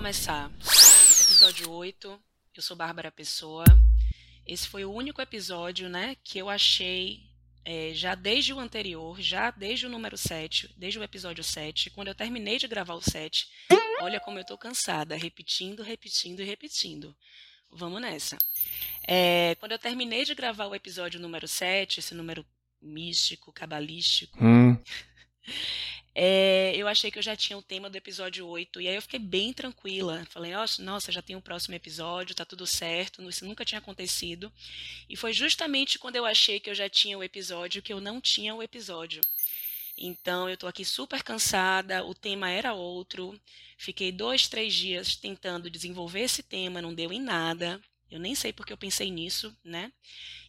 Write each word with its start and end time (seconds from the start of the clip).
Vamos 0.00 0.16
começar. 0.16 0.50
Episódio 1.26 1.70
8. 1.70 2.22
Eu 2.56 2.62
sou 2.62 2.74
Bárbara 2.74 3.12
Pessoa. 3.12 3.64
Esse 4.46 4.66
foi 4.66 4.82
o 4.82 4.90
único 4.90 5.20
episódio, 5.20 5.90
né, 5.90 6.16
que 6.24 6.38
eu 6.38 6.48
achei 6.48 7.20
é, 7.66 7.92
já 7.92 8.14
desde 8.14 8.54
o 8.54 8.58
anterior, 8.58 9.20
já 9.20 9.50
desde 9.50 9.84
o 9.84 9.90
número 9.90 10.16
7, 10.16 10.74
desde 10.78 10.98
o 10.98 11.02
episódio 11.02 11.44
7, 11.44 11.90
quando 11.90 12.08
eu 12.08 12.14
terminei 12.14 12.56
de 12.56 12.66
gravar 12.66 12.94
o 12.94 13.02
7. 13.02 13.46
Olha 14.00 14.18
como 14.18 14.38
eu 14.38 14.44
tô 14.44 14.56
cansada, 14.56 15.14
repetindo, 15.16 15.82
repetindo 15.82 16.40
e 16.40 16.46
repetindo. 16.46 17.14
Vamos 17.70 18.00
nessa. 18.00 18.38
É, 19.06 19.54
quando 19.56 19.72
eu 19.72 19.78
terminei 19.78 20.24
de 20.24 20.34
gravar 20.34 20.66
o 20.66 20.74
episódio 20.74 21.20
número 21.20 21.46
7, 21.46 22.00
esse 22.00 22.14
número 22.14 22.44
místico, 22.80 23.52
cabalístico, 23.52 24.42
hum. 24.42 24.78
É, 26.14 26.72
eu 26.74 26.88
achei 26.88 27.10
que 27.10 27.18
eu 27.18 27.22
já 27.22 27.36
tinha 27.36 27.56
o 27.56 27.62
tema 27.62 27.88
do 27.88 27.96
episódio 27.96 28.46
8, 28.46 28.80
e 28.80 28.88
aí 28.88 28.94
eu 28.96 29.02
fiquei 29.02 29.20
bem 29.20 29.52
tranquila. 29.52 30.26
Falei, 30.30 30.52
nossa, 30.80 31.12
já 31.12 31.22
tem 31.22 31.36
o 31.36 31.40
próximo 31.40 31.74
episódio, 31.74 32.34
tá 32.34 32.44
tudo 32.44 32.66
certo, 32.66 33.28
isso 33.28 33.46
nunca 33.46 33.64
tinha 33.64 33.78
acontecido. 33.78 34.52
E 35.08 35.16
foi 35.16 35.32
justamente 35.32 35.98
quando 35.98 36.16
eu 36.16 36.26
achei 36.26 36.58
que 36.58 36.68
eu 36.68 36.74
já 36.74 36.88
tinha 36.88 37.16
o 37.16 37.22
episódio 37.22 37.82
que 37.82 37.92
eu 37.92 38.00
não 38.00 38.20
tinha 38.20 38.54
o 38.54 38.62
episódio. 38.62 39.22
Então 39.96 40.48
eu 40.48 40.56
tô 40.56 40.66
aqui 40.66 40.84
super 40.84 41.22
cansada, 41.22 42.04
o 42.04 42.14
tema 42.14 42.50
era 42.50 42.72
outro. 42.72 43.38
Fiquei 43.76 44.10
dois, 44.10 44.48
três 44.48 44.74
dias 44.74 45.14
tentando 45.16 45.70
desenvolver 45.70 46.20
esse 46.20 46.42
tema, 46.42 46.82
não 46.82 46.94
deu 46.94 47.12
em 47.12 47.20
nada. 47.20 47.80
Eu 48.10 48.18
nem 48.18 48.34
sei 48.34 48.52
porque 48.52 48.72
eu 48.72 48.76
pensei 48.76 49.10
nisso, 49.10 49.56
né? 49.62 49.92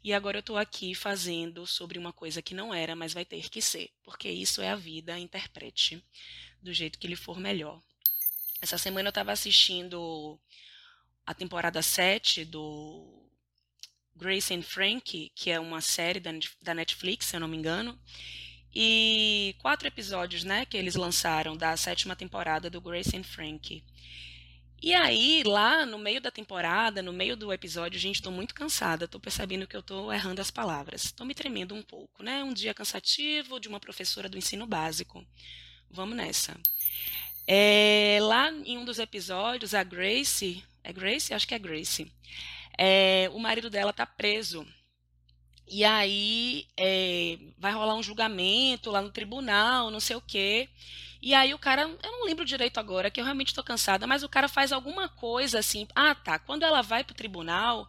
E 0.03 0.13
agora 0.13 0.37
eu 0.37 0.41
estou 0.41 0.57
aqui 0.57 0.95
fazendo 0.95 1.67
sobre 1.67 1.99
uma 1.99 2.11
coisa 2.11 2.41
que 2.41 2.55
não 2.55 2.73
era, 2.73 2.95
mas 2.95 3.13
vai 3.13 3.23
ter 3.23 3.49
que 3.49 3.61
ser, 3.61 3.91
porque 4.03 4.29
isso 4.29 4.61
é 4.61 4.69
a 4.69 4.75
vida, 4.75 5.17
interprete 5.19 6.03
do 6.61 6.73
jeito 6.73 6.97
que 6.97 7.07
lhe 7.07 7.15
for 7.15 7.39
melhor. 7.39 7.81
Essa 8.61 8.77
semana 8.77 9.07
eu 9.07 9.11
estava 9.11 9.31
assistindo 9.31 10.39
a 11.25 11.33
temporada 11.33 11.81
7 11.81 12.45
do 12.45 13.29
Grace 14.15 14.53
and 14.53 14.63
Frank, 14.63 15.31
que 15.35 15.49
é 15.49 15.59
uma 15.59 15.81
série 15.81 16.19
da 16.19 16.73
Netflix, 16.73 17.27
se 17.27 17.35
eu 17.35 17.39
não 17.39 17.47
me 17.47 17.57
engano, 17.57 17.99
e 18.73 19.55
quatro 19.59 19.87
episódios, 19.87 20.43
né, 20.43 20.65
que 20.65 20.77
eles 20.77 20.95
lançaram 20.95 21.57
da 21.57 21.75
sétima 21.75 22.15
temporada 22.15 22.69
do 22.69 22.79
Grace 22.79 23.15
and 23.15 23.23
Frank. 23.23 23.83
E 24.81 24.95
aí, 24.95 25.43
lá 25.45 25.85
no 25.85 25.99
meio 25.99 26.19
da 26.19 26.31
temporada, 26.31 27.03
no 27.03 27.13
meio 27.13 27.37
do 27.37 27.53
episódio, 27.53 27.99
gente, 27.99 28.15
estou 28.15 28.31
muito 28.31 28.55
cansada, 28.55 29.05
estou 29.05 29.21
percebendo 29.21 29.67
que 29.67 29.75
eu 29.75 29.79
estou 29.81 30.11
errando 30.11 30.41
as 30.41 30.49
palavras. 30.49 31.05
Estou 31.05 31.25
me 31.25 31.35
tremendo 31.35 31.75
um 31.75 31.83
pouco, 31.83 32.23
né? 32.23 32.43
Um 32.43 32.51
dia 32.51 32.73
cansativo 32.73 33.59
de 33.59 33.67
uma 33.67 33.79
professora 33.79 34.27
do 34.27 34.39
ensino 34.39 34.65
básico. 34.65 35.23
Vamos 35.87 36.15
nessa. 36.15 36.59
É, 37.45 38.17
lá 38.21 38.51
em 38.51 38.75
um 38.75 38.83
dos 38.83 38.97
episódios, 38.97 39.75
a 39.75 39.83
Grace, 39.83 40.63
é 40.83 40.91
Grace? 40.91 41.31
Acho 41.31 41.47
que 41.47 41.53
é 41.53 41.59
Grace. 41.59 42.11
É, 42.75 43.29
o 43.33 43.39
marido 43.39 43.69
dela 43.69 43.91
está 43.91 44.05
preso. 44.07 44.65
E 45.73 45.85
aí 45.85 46.67
é, 46.75 47.37
vai 47.57 47.71
rolar 47.71 47.95
um 47.95 48.03
julgamento 48.03 48.91
lá 48.91 49.01
no 49.01 49.09
tribunal, 49.09 49.89
não 49.89 50.01
sei 50.01 50.17
o 50.17 50.21
quê. 50.21 50.67
E 51.21 51.33
aí 51.33 51.53
o 51.53 51.57
cara, 51.57 51.83
eu 51.83 52.11
não 52.11 52.25
lembro 52.25 52.43
direito 52.43 52.77
agora, 52.77 53.09
que 53.09 53.21
eu 53.21 53.23
realmente 53.23 53.47
estou 53.49 53.63
cansada, 53.63 54.05
mas 54.05 54.21
o 54.21 54.27
cara 54.27 54.49
faz 54.49 54.73
alguma 54.73 55.07
coisa 55.07 55.59
assim. 55.59 55.87
Ah, 55.95 56.13
tá. 56.13 56.37
Quando 56.37 56.63
ela 56.63 56.81
vai 56.81 57.05
para 57.05 57.13
o 57.13 57.15
tribunal, 57.15 57.87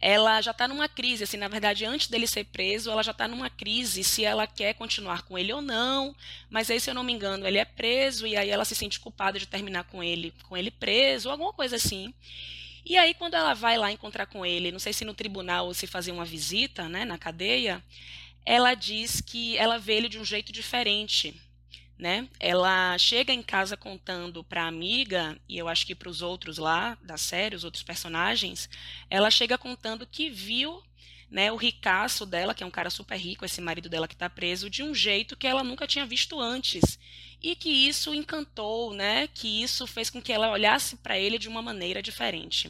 ela 0.00 0.40
já 0.40 0.52
está 0.52 0.68
numa 0.68 0.88
crise. 0.88 1.24
Assim, 1.24 1.36
na 1.36 1.48
verdade, 1.48 1.84
antes 1.84 2.06
dele 2.06 2.28
ser 2.28 2.44
preso, 2.44 2.92
ela 2.92 3.02
já 3.02 3.10
está 3.10 3.26
numa 3.26 3.50
crise 3.50 4.04
se 4.04 4.24
ela 4.24 4.46
quer 4.46 4.74
continuar 4.74 5.22
com 5.22 5.36
ele 5.36 5.52
ou 5.52 5.60
não. 5.60 6.14
Mas 6.48 6.70
aí, 6.70 6.78
se 6.78 6.88
eu 6.88 6.94
não 6.94 7.02
me 7.02 7.12
engano, 7.12 7.44
ele 7.44 7.58
é 7.58 7.64
preso 7.64 8.24
e 8.24 8.36
aí 8.36 8.50
ela 8.50 8.64
se 8.64 8.76
sente 8.76 9.00
culpada 9.00 9.36
de 9.36 9.48
terminar 9.48 9.82
com 9.84 10.00
ele, 10.00 10.32
com 10.48 10.56
ele 10.56 10.70
preso, 10.70 11.28
alguma 11.28 11.52
coisa 11.52 11.74
assim. 11.74 12.14
E 12.86 12.96
aí, 12.96 13.12
quando 13.14 13.34
ela 13.34 13.52
vai 13.52 13.76
lá 13.76 13.92
encontrar 13.92 14.26
com 14.26 14.46
ele, 14.46 14.72
não 14.72 14.78
sei 14.78 14.92
se 14.92 15.04
no 15.04 15.12
tribunal 15.12 15.66
ou 15.66 15.74
se 15.74 15.86
fazer 15.86 16.12
uma 16.12 16.24
visita, 16.24 16.88
né, 16.88 17.04
na 17.04 17.18
cadeia, 17.18 17.84
ela 18.44 18.74
diz 18.74 19.20
que 19.20 19.58
ela 19.58 19.76
vê 19.76 19.94
ele 19.94 20.08
de 20.08 20.18
um 20.18 20.24
jeito 20.24 20.52
diferente 20.52 21.34
né? 21.98 22.28
Ela 22.38 22.96
chega 22.98 23.32
em 23.32 23.42
casa 23.42 23.76
contando 23.76 24.44
para 24.44 24.64
a 24.64 24.68
amiga 24.68 25.38
e 25.48 25.56
eu 25.56 25.68
acho 25.68 25.86
que 25.86 25.94
para 25.94 26.08
os 26.08 26.20
outros 26.20 26.58
lá 26.58 26.96
da 27.02 27.16
série, 27.16 27.56
os 27.56 27.64
outros 27.64 27.82
personagens, 27.82 28.68
ela 29.08 29.30
chega 29.30 29.56
contando 29.56 30.06
que 30.06 30.28
viu, 30.28 30.82
né, 31.30 31.50
o 31.50 31.56
ricaço 31.56 32.26
dela, 32.26 32.54
que 32.54 32.62
é 32.62 32.66
um 32.66 32.70
cara 32.70 32.90
super 32.90 33.16
rico, 33.16 33.44
esse 33.44 33.60
marido 33.60 33.88
dela 33.88 34.06
que 34.06 34.14
está 34.14 34.28
preso, 34.28 34.70
de 34.70 34.82
um 34.82 34.94
jeito 34.94 35.36
que 35.36 35.46
ela 35.46 35.64
nunca 35.64 35.86
tinha 35.86 36.06
visto 36.06 36.38
antes 36.38 36.98
e 37.46 37.54
que 37.54 37.70
isso 37.70 38.12
encantou, 38.12 38.92
né? 38.92 39.28
Que 39.28 39.62
isso 39.62 39.86
fez 39.86 40.10
com 40.10 40.20
que 40.20 40.32
ela 40.32 40.50
olhasse 40.50 40.96
para 40.96 41.16
ele 41.16 41.38
de 41.38 41.48
uma 41.48 41.62
maneira 41.62 42.02
diferente. 42.02 42.68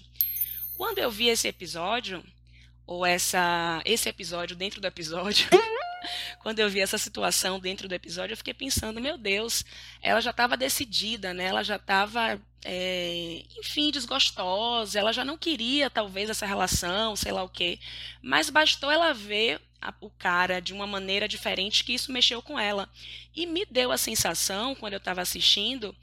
Quando 0.76 0.98
eu 0.98 1.10
vi 1.10 1.28
esse 1.28 1.48
episódio 1.48 2.22
ou 2.87 3.04
essa 3.06 3.81
esse 3.87 4.06
episódio 4.06 4.54
dentro 4.54 4.78
do 4.78 4.87
episódio 4.87 5.48
quando 6.41 6.59
eu 6.59 6.69
vi 6.69 6.81
essa 6.81 6.98
situação 6.98 7.59
dentro 7.59 7.88
do 7.88 7.94
episódio, 7.94 8.34
eu 8.34 8.37
fiquei 8.37 8.53
pensando, 8.53 9.00
meu 9.00 9.16
Deus, 9.16 9.64
ela 10.03 10.20
já 10.20 10.31
estava 10.31 10.59
decidida, 10.59 11.32
né? 11.32 11.44
Ela 11.44 11.62
já 11.62 11.76
estava, 11.76 12.38
é, 12.62 13.43
enfim, 13.58 13.91
desgostosa, 13.91 14.98
ela 14.98 15.10
já 15.10 15.25
não 15.25 15.38
queria 15.38 15.88
talvez 15.88 16.28
essa 16.28 16.44
relação, 16.44 17.16
sei 17.16 17.32
lá 17.32 17.43
o 17.43 17.48
quê. 17.48 17.78
Mas 18.22 18.50
bastou 18.50 18.91
ela 18.91 19.14
ver 19.14 19.58
a, 19.81 19.94
o 20.00 20.10
cara 20.10 20.60
de 20.60 20.72
uma 20.72 20.87
maneira 20.87 21.28
diferente 21.28 21.84
que 21.84 21.92
isso 21.92 22.12
mexeu 22.12 22.42
com 22.42 22.59
ela. 22.59 22.88
E 23.34 23.47
me 23.47 23.64
deu 23.66 23.92
a 23.92 23.98
sensação, 23.98 24.75
quando 24.75 24.94
eu 24.94 24.98
estava 24.98 25.20
assistindo, 25.20 25.94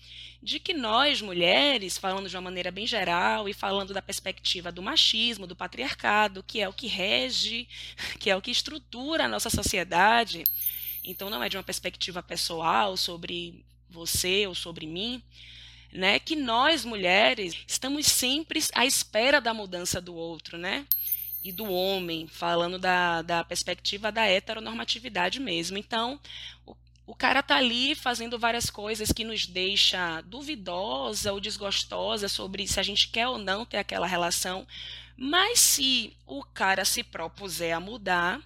de 0.41 0.59
que 0.59 0.73
nós, 0.73 1.21
mulheres, 1.21 1.97
falando 1.97 2.27
de 2.27 2.35
uma 2.35 2.41
maneira 2.41 2.69
bem 2.69 2.85
geral 2.85 3.47
e 3.47 3.53
falando 3.53 3.93
da 3.93 4.01
perspectiva 4.01 4.71
do 4.71 4.83
machismo, 4.83 5.47
do 5.47 5.55
patriarcado, 5.55 6.43
que 6.43 6.59
é 6.59 6.67
o 6.67 6.73
que 6.73 6.87
rege, 6.87 7.67
que 8.19 8.29
é 8.29 8.35
o 8.35 8.41
que 8.41 8.51
estrutura 8.51 9.25
a 9.25 9.29
nossa 9.29 9.49
sociedade, 9.49 10.43
então 11.03 11.29
não 11.29 11.41
é 11.41 11.49
de 11.49 11.57
uma 11.57 11.63
perspectiva 11.63 12.21
pessoal 12.21 12.97
sobre 12.97 13.63
você 13.89 14.45
ou 14.47 14.55
sobre 14.55 14.85
mim, 14.85 15.21
né, 15.91 16.17
que 16.19 16.35
nós 16.35 16.83
mulheres 16.83 17.55
estamos 17.67 18.07
sempre 18.07 18.59
à 18.73 18.85
espera 18.85 19.39
da 19.39 19.53
mudança 19.53 20.01
do 20.01 20.15
outro, 20.15 20.57
né? 20.57 20.87
E 21.43 21.51
do 21.51 21.71
homem, 21.71 22.27
falando 22.27 22.79
da, 22.79 23.21
da 23.21 23.43
perspectiva 23.43 24.11
da 24.11 24.25
heteronormatividade 24.25 25.39
mesmo. 25.39 25.77
Então, 25.77 26.19
o, 26.65 26.75
o 27.05 27.13
cara 27.13 27.43
tá 27.43 27.57
ali 27.57 27.95
fazendo 27.95 28.39
várias 28.39 28.69
coisas 28.69 29.11
que 29.11 29.23
nos 29.23 29.45
deixa 29.45 30.21
duvidosa 30.21 31.33
ou 31.33 31.39
desgostosa 31.39 32.29
sobre 32.29 32.67
se 32.67 32.79
a 32.79 32.83
gente 32.83 33.09
quer 33.09 33.27
ou 33.27 33.37
não 33.37 33.65
ter 33.65 33.77
aquela 33.77 34.07
relação. 34.07 34.65
Mas 35.17 35.59
se 35.59 36.15
o 36.25 36.43
cara 36.43 36.85
se 36.85 37.03
propuser 37.03 37.75
a 37.75 37.79
mudar, 37.79 38.41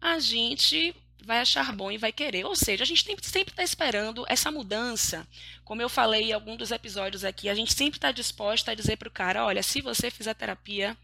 a 0.00 0.18
gente 0.20 0.94
vai 1.24 1.40
achar 1.40 1.72
bom 1.74 1.90
e 1.90 1.98
vai 1.98 2.12
querer. 2.12 2.44
Ou 2.44 2.56
seja, 2.56 2.84
a 2.84 2.86
gente 2.86 3.04
sempre 3.22 3.52
está 3.52 3.62
esperando 3.62 4.24
essa 4.28 4.50
mudança. 4.50 5.26
Como 5.64 5.82
eu 5.82 5.88
falei 5.88 6.30
em 6.30 6.32
algum 6.32 6.56
dos 6.56 6.70
episódios 6.70 7.24
aqui, 7.24 7.48
a 7.48 7.54
gente 7.54 7.74
sempre 7.74 7.98
está 7.98 8.12
disposta 8.12 8.70
a 8.70 8.74
dizer 8.74 8.96
para 8.96 9.08
o 9.08 9.12
cara: 9.12 9.44
olha, 9.44 9.62
se 9.62 9.80
você 9.80 10.10
fizer 10.10 10.34
terapia, 10.34 10.96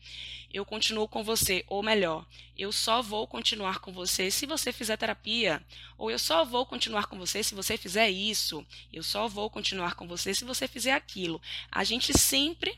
eu 0.52 0.64
continuo 0.64 1.08
com 1.08 1.24
você. 1.24 1.64
Ou 1.66 1.82
melhor, 1.82 2.24
eu 2.56 2.70
só 2.70 3.02
vou 3.02 3.26
continuar 3.26 3.80
com 3.80 3.92
você 3.92 4.30
se 4.30 4.46
você 4.46 4.72
fizer 4.72 4.96
terapia. 4.96 5.62
Ou 5.98 6.10
eu 6.10 6.18
só 6.18 6.44
vou 6.44 6.64
continuar 6.64 7.06
com 7.06 7.18
você 7.18 7.42
se 7.42 7.54
você 7.54 7.76
fizer 7.76 8.08
isso. 8.08 8.64
Eu 8.92 9.02
só 9.02 9.26
vou 9.28 9.50
continuar 9.50 9.94
com 9.94 10.06
você 10.06 10.32
se 10.32 10.44
você 10.44 10.68
fizer 10.68 10.92
aquilo. 10.92 11.42
A 11.70 11.82
gente 11.82 12.16
sempre 12.16 12.76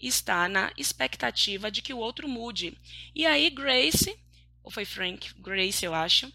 está 0.00 0.48
na 0.48 0.72
expectativa 0.76 1.70
de 1.70 1.82
que 1.82 1.92
o 1.92 1.98
outro 1.98 2.28
mude. 2.28 2.76
E 3.14 3.26
aí, 3.26 3.50
Grace, 3.50 4.18
ou 4.62 4.70
foi 4.70 4.84
Frank, 4.84 5.34
Grace, 5.38 5.84
eu 5.84 5.94
acho, 5.94 6.32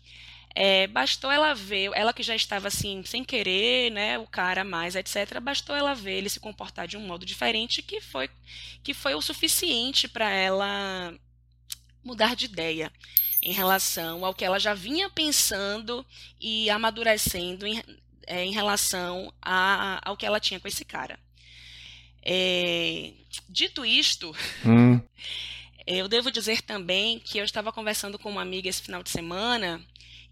é, 0.55 0.85
bastou 0.87 1.31
ela 1.31 1.53
ver, 1.53 1.89
ela 1.95 2.13
que 2.13 2.21
já 2.21 2.35
estava 2.35 2.67
assim, 2.67 3.03
sem 3.05 3.23
querer, 3.23 3.91
né, 3.91 4.19
o 4.19 4.27
cara 4.27 4.63
mais, 4.63 4.95
etc. 4.95 5.39
Bastou 5.41 5.75
ela 5.75 5.95
ver 5.95 6.17
ele 6.17 6.29
se 6.29 6.39
comportar 6.39 6.87
de 6.87 6.95
um 6.95 7.05
modo 7.05 7.25
diferente 7.25 7.81
que 7.81 7.99
foi, 7.99 8.29
que 8.83 8.93
foi 8.93 9.15
o 9.15 9.21
suficiente 9.21 10.07
para 10.07 10.29
ela 10.29 11.13
mudar 12.03 12.35
de 12.35 12.45
ideia 12.45 12.91
em 13.41 13.51
relação 13.51 14.23
ao 14.23 14.33
que 14.33 14.45
ela 14.45 14.59
já 14.59 14.73
vinha 14.73 15.09
pensando 15.09 16.05
e 16.39 16.69
amadurecendo 16.69 17.65
em, 17.65 17.81
é, 18.27 18.43
em 18.43 18.51
relação 18.51 19.33
a, 19.41 19.99
ao 20.07 20.15
que 20.15 20.25
ela 20.25 20.39
tinha 20.39 20.59
com 20.59 20.67
esse 20.67 20.85
cara. 20.85 21.19
É, 22.25 23.11
dito 23.49 23.85
isto, 23.85 24.33
hum. 24.65 25.01
eu 25.85 26.07
devo 26.07 26.31
dizer 26.31 26.61
também 26.61 27.19
que 27.19 27.37
eu 27.37 27.45
estava 27.45 27.71
conversando 27.71 28.17
com 28.17 28.29
uma 28.29 28.41
amiga 28.41 28.69
esse 28.69 28.81
final 28.81 29.03
de 29.03 29.09
semana 29.09 29.83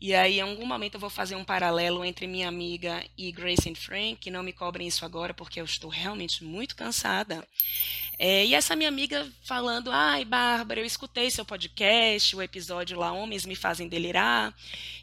e 0.01 0.15
aí, 0.15 0.39
em 0.39 0.41
algum 0.41 0.65
momento, 0.65 0.95
eu 0.95 0.99
vou 0.99 1.11
fazer 1.11 1.35
um 1.35 1.43
paralelo 1.43 2.03
entre 2.03 2.25
minha 2.25 2.47
amiga 2.47 3.05
e 3.15 3.31
Grace 3.31 3.69
and 3.69 3.75
Frank, 3.75 4.31
não 4.31 4.41
me 4.41 4.51
cobrem 4.51 4.87
isso 4.87 5.05
agora, 5.05 5.31
porque 5.31 5.61
eu 5.61 5.65
estou 5.65 5.91
realmente 5.91 6.43
muito 6.43 6.75
cansada. 6.75 7.47
É, 8.17 8.43
e 8.43 8.55
essa 8.55 8.75
minha 8.75 8.89
amiga 8.89 9.31
falando: 9.43 9.91
ai, 9.91 10.25
Bárbara, 10.25 10.79
eu 10.79 10.85
escutei 10.85 11.29
seu 11.29 11.45
podcast, 11.45 12.35
o 12.35 12.41
episódio 12.41 12.97
lá, 12.97 13.11
Homens 13.11 13.45
Me 13.45 13.55
Fazem 13.55 13.87
Delirar. 13.87 14.55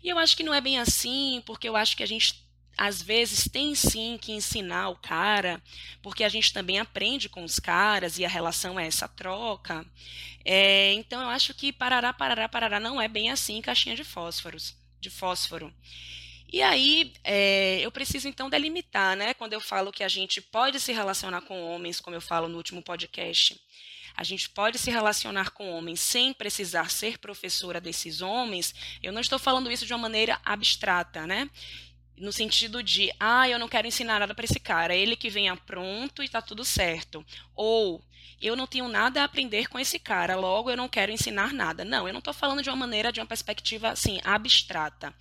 E 0.03 0.09
eu 0.09 0.19
acho 0.19 0.37
que 0.37 0.43
não 0.43 0.53
é 0.53 0.61
bem 0.61 0.81
assim, 0.81 1.45
porque 1.47 1.69
eu 1.69 1.77
acho 1.77 1.97
que 1.97 2.03
a 2.03 2.07
gente 2.07 2.35
às 2.79 3.03
vezes 3.03 3.49
tem 3.49 3.75
sim 3.75 4.17
que 4.17 4.31
ensinar 4.31 4.89
o 4.91 4.97
cara, 4.97 5.61
porque 6.01 6.23
a 6.23 6.29
gente 6.29 6.53
também 6.53 6.79
aprende 6.79 7.29
com 7.29 7.43
os 7.43 7.59
caras 7.59 8.19
e 8.19 8.25
a 8.25 8.29
relação 8.29 8.79
é 8.79 8.87
essa 8.87 9.09
troca. 9.09 9.85
É, 10.45 10.93
então 10.95 11.21
eu 11.21 11.29
acho 11.29 11.53
que 11.53 11.73
parará, 11.73 12.13
parará, 12.13 12.49
parará 12.49 12.79
não 12.79 13.03
é 13.03 13.09
bem 13.09 13.33
assim 13.33 13.61
caixinha 13.61 13.97
de 13.97 14.05
fósforos, 14.05 14.77
de 15.01 15.11
fósforo. 15.11 15.75
E 16.51 16.63
aí, 16.63 17.13
é, 17.25 17.81
eu 17.81 17.91
preciso 17.91 18.29
então 18.29 18.49
delimitar, 18.49 19.15
né? 19.17 19.35
Quando 19.35 19.53
eu 19.53 19.61
falo 19.61 19.93
que 19.93 20.03
a 20.03 20.09
gente 20.09 20.41
pode 20.41 20.81
se 20.81 20.93
relacionar 20.93 21.43
com 21.43 21.61
homens, 21.61 22.01
como 22.01 22.17
eu 22.17 22.23
falo 22.23 22.49
no 22.49 22.57
último 22.57 22.81
podcast, 22.81 23.61
a 24.17 24.25
gente 24.25 24.49
pode 24.49 24.79
se 24.79 24.91
relacionar 24.91 25.51
com 25.51 25.71
homens 25.71 26.01
sem 26.01 26.33
precisar 26.33 26.91
ser 26.91 27.19
professora 27.19 27.81
desses 27.81 28.23
homens, 28.23 28.75
eu 29.03 29.13
não 29.13 29.21
estou 29.21 29.39
falando 29.39 29.71
isso 29.71 29.85
de 29.85 29.93
uma 29.93 30.01
maneira 30.01 30.41
abstrata, 30.45 31.27
né? 31.27 31.51
No 32.21 32.33
sentido 32.33 32.83
de, 32.83 33.13
ah, 33.19 33.49
eu 33.49 33.59
não 33.59 33.69
quero 33.69 33.87
ensinar 33.87 34.19
nada 34.19 34.35
para 34.35 34.45
esse 34.45 34.61
cara, 34.61 34.95
ele 34.95 35.17
que 35.17 35.31
venha 35.31 35.57
pronto 35.57 36.23
e 36.23 36.27
está 36.27 36.43
tudo 36.43 36.65
certo. 36.65 37.25
Ou, 37.55 38.03
eu 38.41 38.55
não 38.55 38.67
tenho 38.67 38.89
nada 38.89 39.21
a 39.21 39.25
aprender 39.25 39.69
com 39.69 39.79
esse 39.79 39.99
cara, 39.99 40.37
logo 40.37 40.71
eu 40.71 40.77
não 40.77 40.89
quero 40.89 41.13
ensinar 41.13 41.53
nada. 41.53 41.85
Não, 41.85 42.07
eu 42.07 42.13
não 42.13 42.19
estou 42.19 42.35
falando 42.35 42.63
de 42.63 42.69
uma 42.69 42.77
maneira, 42.77 43.13
de 43.13 43.21
uma 43.21 43.27
perspectiva 43.27 43.91
assim, 43.91 44.21
abstrata. 44.25 45.15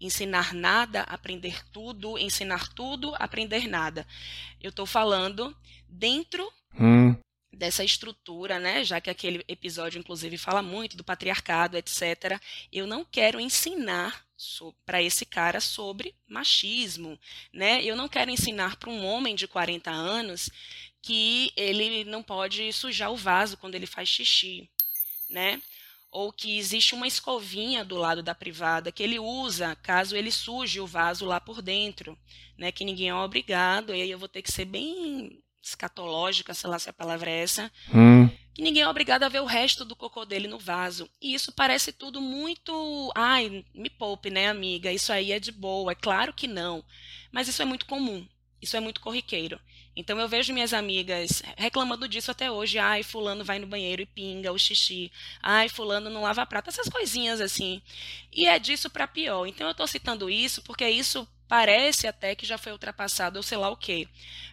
Ensinar 0.00 0.52
nada, 0.52 1.02
aprender 1.02 1.64
tudo, 1.72 2.18
ensinar 2.18 2.68
tudo, 2.74 3.14
aprender 3.18 3.66
nada. 3.66 4.06
Eu 4.60 4.70
estou 4.70 4.84
falando 4.84 5.56
dentro 5.88 6.50
hum 6.78 7.16
dessa 7.56 7.82
estrutura, 7.82 8.58
né, 8.58 8.84
já 8.84 9.00
que 9.00 9.10
aquele 9.10 9.42
episódio 9.48 9.98
inclusive 9.98 10.36
fala 10.36 10.62
muito 10.62 10.96
do 10.96 11.02
patriarcado, 11.02 11.76
etc. 11.76 12.38
Eu 12.70 12.86
não 12.86 13.04
quero 13.04 13.40
ensinar 13.40 14.25
para 14.84 15.02
esse 15.02 15.24
cara 15.24 15.60
sobre 15.60 16.14
machismo, 16.28 17.18
né? 17.52 17.82
Eu 17.82 17.96
não 17.96 18.08
quero 18.08 18.30
ensinar 18.30 18.76
para 18.76 18.90
um 18.90 19.04
homem 19.04 19.34
de 19.34 19.46
40 19.46 19.90
anos 19.90 20.50
que 21.02 21.52
ele 21.56 22.04
não 22.04 22.22
pode 22.22 22.72
sujar 22.72 23.10
o 23.12 23.16
vaso 23.16 23.56
quando 23.56 23.74
ele 23.74 23.86
faz 23.86 24.08
xixi, 24.08 24.68
né? 25.30 25.60
Ou 26.10 26.32
que 26.32 26.58
existe 26.58 26.94
uma 26.94 27.06
escovinha 27.06 27.84
do 27.84 27.96
lado 27.96 28.22
da 28.22 28.34
privada 28.34 28.92
que 28.92 29.02
ele 29.02 29.18
usa 29.18 29.76
caso 29.76 30.16
ele 30.16 30.30
suje 30.30 30.80
o 30.80 30.86
vaso 30.86 31.24
lá 31.24 31.40
por 31.40 31.62
dentro, 31.62 32.18
né? 32.58 32.72
Que 32.72 32.84
ninguém 32.84 33.08
é 33.08 33.14
obrigado, 33.14 33.94
e 33.94 34.02
aí 34.02 34.10
eu 34.10 34.18
vou 34.18 34.28
ter 34.28 34.42
que 34.42 34.52
ser 34.52 34.64
bem 34.64 35.42
escatológica, 35.62 36.54
sei 36.54 36.70
lá 36.70 36.78
se 36.78 36.88
a 36.88 36.92
palavra 36.92 37.30
é 37.30 37.42
essa, 37.42 37.72
hum. 37.92 38.28
Que 38.56 38.62
ninguém 38.62 38.84
é 38.84 38.88
obrigado 38.88 39.22
a 39.22 39.28
ver 39.28 39.42
o 39.42 39.44
resto 39.44 39.84
do 39.84 39.94
cocô 39.94 40.24
dele 40.24 40.48
no 40.48 40.58
vaso. 40.58 41.10
E 41.20 41.34
isso 41.34 41.52
parece 41.52 41.92
tudo 41.92 42.22
muito. 42.22 43.12
Ai, 43.14 43.62
me 43.74 43.90
poupe, 43.90 44.30
né, 44.30 44.48
amiga? 44.48 44.90
Isso 44.90 45.12
aí 45.12 45.30
é 45.30 45.38
de 45.38 45.52
boa. 45.52 45.92
É 45.92 45.94
claro 45.94 46.32
que 46.32 46.46
não. 46.46 46.82
Mas 47.30 47.48
isso 47.48 47.60
é 47.60 47.66
muito 47.66 47.84
comum. 47.84 48.26
Isso 48.62 48.74
é 48.74 48.80
muito 48.80 49.02
corriqueiro. 49.02 49.60
Então 49.94 50.18
eu 50.18 50.26
vejo 50.26 50.54
minhas 50.54 50.72
amigas 50.72 51.42
reclamando 51.54 52.08
disso 52.08 52.30
até 52.30 52.50
hoje. 52.50 52.78
Ai, 52.78 53.02
fulano 53.02 53.44
vai 53.44 53.58
no 53.58 53.66
banheiro 53.66 54.00
e 54.00 54.06
pinga 54.06 54.50
o 54.50 54.58
xixi. 54.58 55.12
Ai, 55.42 55.68
fulano 55.68 56.08
não 56.08 56.22
lava 56.22 56.46
prata, 56.46 56.70
essas 56.70 56.88
coisinhas 56.88 57.42
assim. 57.42 57.82
E 58.32 58.46
é 58.46 58.58
disso 58.58 58.88
para 58.88 59.06
pior. 59.06 59.44
Então 59.44 59.66
eu 59.66 59.72
estou 59.72 59.86
citando 59.86 60.30
isso 60.30 60.62
porque 60.62 60.88
isso 60.88 61.28
Parece 61.48 62.08
até 62.08 62.34
que 62.34 62.44
já 62.44 62.58
foi 62.58 62.72
ultrapassado 62.72 63.38
ou 63.38 63.42
sei 63.42 63.56
lá 63.56 63.68
o 63.68 63.76
quê. 63.76 64.08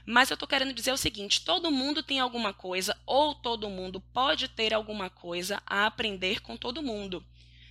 Mas 0.05 0.29
eu 0.29 0.35
estou 0.35 0.47
querendo 0.47 0.73
dizer 0.73 0.91
o 0.91 0.97
seguinte: 0.97 1.43
todo 1.43 1.71
mundo 1.71 2.03
tem 2.03 2.19
alguma 2.19 2.53
coisa, 2.53 2.95
ou 3.05 3.33
todo 3.33 3.69
mundo 3.69 3.99
pode 3.99 4.47
ter 4.47 4.73
alguma 4.73 5.09
coisa 5.09 5.61
a 5.65 5.85
aprender 5.85 6.41
com 6.41 6.55
todo 6.55 6.83
mundo. 6.83 7.23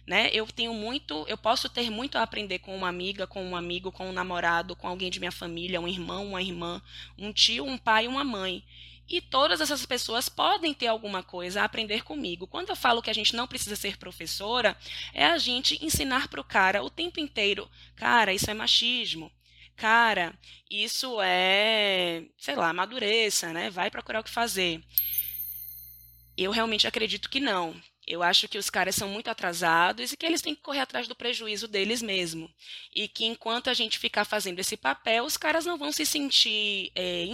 Né? 0.05 0.31
Eu 0.33 0.47
tenho 0.47 0.75
muito, 0.75 1.25
eu 1.29 1.39
posso 1.39 1.69
ter 1.69 1.89
muito 1.89 2.19
a 2.19 2.23
aprender 2.23 2.59
com 2.59 2.75
uma 2.75 2.89
amiga, 2.89 3.25
com 3.25 3.45
um 3.45 3.55
amigo, 3.55 3.93
com 3.93 4.09
um 4.09 4.13
namorado, 4.13 4.75
com 4.75 4.89
alguém 4.89 5.09
de 5.09 5.21
minha 5.21 5.31
família, 5.31 5.81
um 5.81 5.87
irmão, 5.87 6.27
uma 6.27 6.43
irmã, 6.43 6.83
um 7.17 7.33
tio, 7.33 7.65
um 7.65 7.79
pai, 7.79 8.09
uma 8.09 8.25
mãe. 8.25 8.65
E 9.09 9.21
todas 9.21 9.61
essas 9.61 9.85
pessoas 9.85 10.29
podem 10.29 10.73
ter 10.73 10.87
alguma 10.87 11.23
coisa 11.23 11.61
a 11.61 11.65
aprender 11.65 12.03
comigo. 12.03 12.47
Quando 12.47 12.71
eu 12.71 12.77
falo 12.77 13.03
que 13.03 13.11
a 13.11 13.15
gente 13.15 13.37
não 13.37 13.47
precisa 13.47 13.77
ser 13.77 13.99
professora, 13.99 14.77
é 15.13 15.25
a 15.27 15.39
gente 15.39 15.85
ensinar 15.85 16.29
para 16.29 16.41
o 16.41 16.45
cara 16.45 16.83
o 16.83 16.91
tempo 16.91 17.21
inteiro: 17.21 17.69
cara, 17.97 18.33
isso 18.33 18.51
é 18.51 18.55
machismo. 18.55 19.31
Cara, 19.77 20.35
isso 20.71 21.21
é, 21.21 22.25
sei 22.39 22.55
lá, 22.55 22.69
amadureça, 22.71 23.53
né? 23.53 23.71
Vai 23.71 23.91
procurar 23.91 24.21
o 24.21 24.25
que 24.25 24.31
fazer. 24.31 24.83
Eu 26.37 26.51
realmente 26.51 26.87
acredito 26.87 27.29
que 27.29 27.41
não. 27.41 27.75
Eu 28.07 28.23
acho 28.23 28.49
que 28.49 28.59
os 28.59 28.69
caras 28.69 28.97
são 28.97 29.09
muito 29.09 29.29
atrasados 29.29 30.13
e 30.13 30.17
que 30.17 30.27
eles 30.27 30.43
têm 30.43 30.55
que 30.55 30.61
correr 30.63 30.81
atrás 30.81 31.07
do 31.07 31.15
prejuízo 31.15 31.69
deles 31.69 32.03
mesmo. 32.03 32.51
E 32.95 33.07
que 33.07 33.25
enquanto 33.25 33.71
a 33.71 33.75
gente 33.75 33.99
ficar 33.99 34.25
fazendo 34.25 34.59
esse 34.59 34.77
papel, 34.77 35.25
os 35.25 35.37
caras 35.37 35.65
não 35.65 35.79
vão 35.79 35.93
se 35.93 36.05
sentir 36.05 36.91
é, 36.95 37.27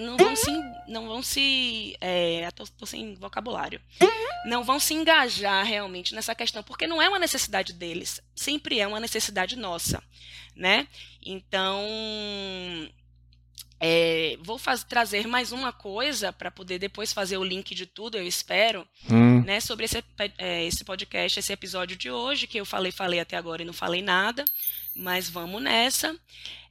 não 0.00 0.16
vão 0.16 0.34
se, 0.34 0.50
não 0.88 1.06
vão 1.06 1.22
se, 1.22 1.96
é, 2.00 2.50
tô, 2.52 2.64
tô 2.66 2.86
sem 2.86 3.14
vocabulário, 3.16 3.80
não 4.46 4.64
vão 4.64 4.78
se 4.78 4.94
engajar 4.94 5.64
realmente 5.64 6.14
nessa 6.14 6.34
questão, 6.34 6.62
porque 6.62 6.86
não 6.86 7.00
é 7.00 7.08
uma 7.08 7.18
necessidade 7.18 7.72
deles, 7.72 8.20
sempre 8.34 8.80
é 8.80 8.86
uma 8.86 9.00
necessidade 9.00 9.56
nossa, 9.56 10.02
né? 10.56 10.88
Então 11.22 11.82
é, 13.86 14.38
vou 14.40 14.58
trazer 14.88 15.26
mais 15.26 15.52
uma 15.52 15.70
coisa 15.70 16.32
para 16.32 16.50
poder 16.50 16.78
depois 16.78 17.12
fazer 17.12 17.36
o 17.36 17.44
link 17.44 17.74
de 17.74 17.84
tudo, 17.84 18.16
eu 18.16 18.26
espero, 18.26 18.88
hum. 19.10 19.42
né, 19.42 19.60
sobre 19.60 19.84
esse, 19.84 20.02
é, 20.38 20.64
esse 20.64 20.82
podcast, 20.84 21.38
esse 21.38 21.52
episódio 21.52 21.94
de 21.94 22.10
hoje, 22.10 22.46
que 22.46 22.56
eu 22.56 22.64
falei, 22.64 22.90
falei 22.90 23.20
até 23.20 23.36
agora 23.36 23.60
e 23.60 23.66
não 23.66 23.74
falei 23.74 24.00
nada, 24.00 24.42
mas 24.96 25.28
vamos 25.28 25.62
nessa. 25.62 26.16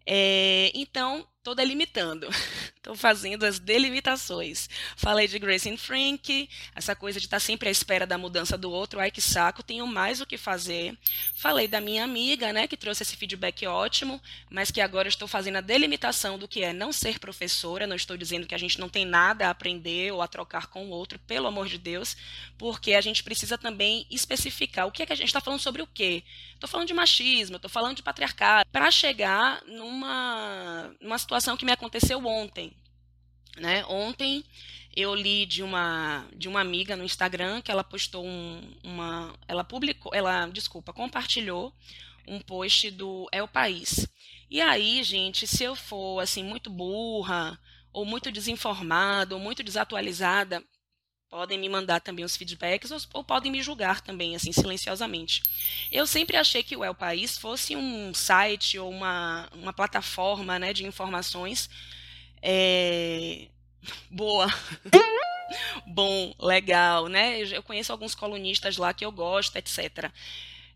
É, 0.07 0.71
então, 0.73 1.23
estou 1.43 1.53
delimitando, 1.53 2.29
estou 2.77 2.95
fazendo 2.95 3.43
as 3.45 3.59
delimitações. 3.59 4.69
Falei 4.95 5.27
de 5.27 5.37
Grace 5.37 5.75
Frank, 5.75 6.49
essa 6.73 6.95
coisa 6.95 7.19
de 7.19 7.25
estar 7.25 7.35
tá 7.35 7.41
sempre 7.41 7.67
à 7.67 7.71
espera 7.71 8.07
da 8.07 8.17
mudança 8.17 8.57
do 8.57 8.71
outro, 8.71 8.99
ai 8.99 9.11
que 9.11 9.21
saco, 9.21 9.61
tenho 9.61 9.85
mais 9.85 10.21
o 10.21 10.25
que 10.25 10.37
fazer. 10.37 10.97
Falei 11.35 11.67
da 11.67 11.81
minha 11.81 12.05
amiga, 12.05 12.53
né, 12.53 12.65
que 12.65 12.77
trouxe 12.77 13.03
esse 13.03 13.17
feedback 13.17 13.67
ótimo, 13.67 14.21
mas 14.49 14.71
que 14.71 14.79
agora 14.79 15.09
estou 15.09 15.27
fazendo 15.27 15.57
a 15.57 15.61
delimitação 15.61 16.39
do 16.39 16.47
que 16.47 16.63
é 16.63 16.71
não 16.71 16.93
ser 16.93 17.19
professora, 17.19 17.85
não 17.85 17.97
estou 17.97 18.15
dizendo 18.15 18.47
que 18.47 18.55
a 18.55 18.59
gente 18.59 18.79
não 18.79 18.87
tem 18.87 19.03
nada 19.03 19.47
a 19.47 19.49
aprender 19.49 20.13
ou 20.13 20.21
a 20.21 20.27
trocar 20.29 20.67
com 20.67 20.85
o 20.85 20.91
outro, 20.91 21.19
pelo 21.19 21.47
amor 21.47 21.67
de 21.67 21.77
Deus, 21.77 22.15
porque 22.57 22.93
a 22.93 23.01
gente 23.01 23.21
precisa 23.21 23.57
também 23.57 24.07
especificar 24.09 24.87
o 24.87 24.91
que 24.91 25.03
é 25.03 25.05
que 25.05 25.13
a 25.13 25.17
gente 25.17 25.27
está 25.27 25.41
falando 25.41 25.59
sobre 25.59 25.81
o 25.81 25.87
quê. 25.87 26.23
Estou 26.53 26.69
falando 26.69 26.87
de 26.87 26.93
machismo, 26.93 27.57
estou 27.57 27.69
falando 27.69 27.97
de 27.97 28.03
patriarcado, 28.03 28.69
para 28.71 28.89
chegar 28.89 29.61
numa, 29.65 30.95
numa 31.01 31.17
situação 31.17 31.32
situação 31.33 31.57
que 31.57 31.65
me 31.65 31.71
aconteceu 31.71 32.23
ontem. 32.25 32.71
Né? 33.57 33.83
Ontem 33.85 34.43
eu 34.95 35.15
li 35.15 35.45
de 35.47 35.63
uma 35.63 36.27
de 36.35 36.47
uma 36.47 36.61
amiga 36.61 36.95
no 36.95 37.03
Instagram 37.03 37.61
que 37.61 37.71
ela 37.71 37.83
postou 37.83 38.23
um, 38.25 38.61
uma 38.83 39.33
ela 39.47 39.63
publicou 39.63 40.11
ela 40.13 40.47
desculpa 40.47 40.93
compartilhou 40.93 41.73
um 42.27 42.39
post 42.39 42.91
do 42.91 43.27
É 43.31 43.41
o 43.41 43.47
País 43.47 44.07
e 44.49 44.61
aí 44.61 45.03
gente 45.03 45.47
se 45.47 45.63
eu 45.63 45.75
for 45.75 46.19
assim 46.19 46.43
muito 46.43 46.69
burra 46.69 47.59
ou 47.91 48.05
muito 48.05 48.31
desinformada 48.31 49.35
ou 49.35 49.41
muito 49.41 49.63
desatualizada 49.63 50.63
podem 51.33 51.57
me 51.57 51.67
mandar 51.67 51.99
também 51.99 52.23
os 52.23 52.37
feedbacks 52.37 52.91
ou, 52.91 52.99
ou, 53.11 53.23
podem 53.23 53.51
me 53.51 53.63
julgar 53.63 54.01
também, 54.01 54.35
assim, 54.35 54.51
silenciosamente. 54.51 55.41
Eu 55.91 56.05
sempre 56.05 56.37
achei 56.37 56.61
que 56.61 56.77
o 56.77 56.83
El 56.83 56.93
País 56.93 57.39
fosse 57.39 57.75
um 57.75 58.13
site 58.13 58.77
ou 58.77 58.87
uma, 58.87 59.49
uma 59.51 59.73
plataforma 59.73 60.59
né, 60.59 60.71
de 60.73 60.85
informações 60.85 61.71
é, 62.39 63.47
boa. 64.11 64.45
Bom, 65.87 66.35
legal, 66.39 67.07
né? 67.07 67.39
Eu 67.41 67.63
conheço 67.63 67.91
alguns 67.91 68.13
colunistas 68.13 68.77
lá 68.77 68.93
que 68.93 69.03
eu 69.03 69.11
gosto, 69.11 69.55
etc. 69.55 70.11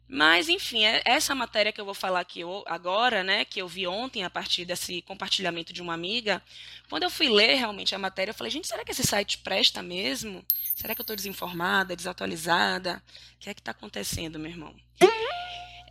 Mas, 0.09 0.47
enfim, 0.47 0.85
é 0.85 1.01
essa 1.03 1.35
matéria 1.35 1.71
que 1.71 1.81
eu 1.81 1.85
vou 1.85 1.93
falar 1.93 2.21
aqui 2.21 2.41
agora, 2.65 3.23
né, 3.23 3.43
que 3.43 3.61
eu 3.61 3.67
vi 3.67 3.85
ontem 3.85 4.23
a 4.23 4.29
partir 4.29 4.63
desse 4.63 5.01
compartilhamento 5.01 5.73
de 5.73 5.81
uma 5.81 5.93
amiga, 5.93 6.41
quando 6.89 7.03
eu 7.03 7.09
fui 7.09 7.27
ler 7.27 7.55
realmente 7.55 7.93
a 7.93 7.99
matéria, 7.99 8.31
eu 8.31 8.35
falei, 8.35 8.49
gente, 8.49 8.67
será 8.67 8.85
que 8.85 8.91
esse 8.91 9.03
site 9.03 9.39
presta 9.39 9.83
mesmo? 9.83 10.45
Será 10.75 10.95
que 10.95 11.01
eu 11.01 11.03
estou 11.03 11.15
desinformada, 11.15 11.95
desatualizada? 11.95 13.03
O 13.35 13.39
que 13.39 13.49
é 13.49 13.53
que 13.53 13.59
está 13.59 13.71
acontecendo, 13.71 14.39
meu 14.39 14.49
irmão? 14.49 14.73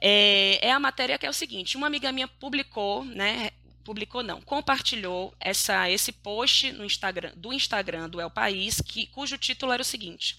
É, 0.01 0.69
é, 0.69 0.73
a 0.73 0.81
matéria 0.81 1.19
que 1.19 1.27
é 1.27 1.31
o 1.31 1.35
seguinte, 1.35 1.77
uma 1.77 1.87
amiga 1.87 2.11
minha 2.11 2.29
publicou, 2.29 3.05
né, 3.05 3.51
publicou 3.87 4.21
não, 4.21 4.41
compartilhou 4.41 5.33
essa, 5.39 5.89
esse 5.89 6.11
post 6.11 6.73
no 6.73 6.85
Instagram, 6.85 7.33
do 7.37 7.53
Instagram 7.53 8.09
do 8.09 8.21
El 8.21 8.29
País, 8.29 8.81
que, 8.81 9.07
cujo 9.07 9.39
título 9.39 9.71
era 9.71 9.81
o 9.81 9.85
seguinte, 9.85 10.37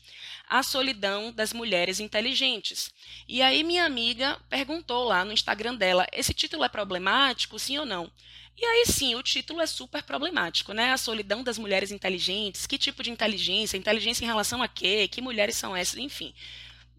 a 0.50 0.62
solidão 0.62 1.32
das 1.32 1.54
mulheres 1.54 2.02
inteligentes. 2.02 2.94
E 3.26 3.42
aí 3.42 3.64
minha 3.64 3.86
amiga 3.86 4.38
perguntou 4.50 5.06
lá 5.06 5.24
no 5.24 5.32
Instagram 5.32 5.76
dela, 5.76 6.06
esse 6.12 6.34
título 6.34 6.66
é 6.66 6.70
problemático, 6.70 7.58
sim 7.58 7.78
ou 7.78 7.86
não? 7.86 8.12
E 8.58 8.66
aí 8.66 8.86
sim, 8.86 9.16
o 9.16 9.24
título 9.24 9.62
é 9.62 9.66
super 9.66 10.04
problemático, 10.04 10.74
né? 10.74 10.92
A 10.92 10.98
solidão 10.98 11.42
das 11.42 11.58
mulheres 11.58 11.90
inteligentes, 11.90 12.68
que 12.68 12.78
tipo 12.78 13.02
de 13.02 13.12
inteligência? 13.12 13.78
Inteligência 13.78 14.26
em 14.26 14.28
relação 14.28 14.62
a 14.62 14.68
quê? 14.68 15.08
Que 15.08 15.22
mulheres 15.22 15.56
são 15.56 15.74
essas? 15.74 15.96
Enfim. 15.96 16.34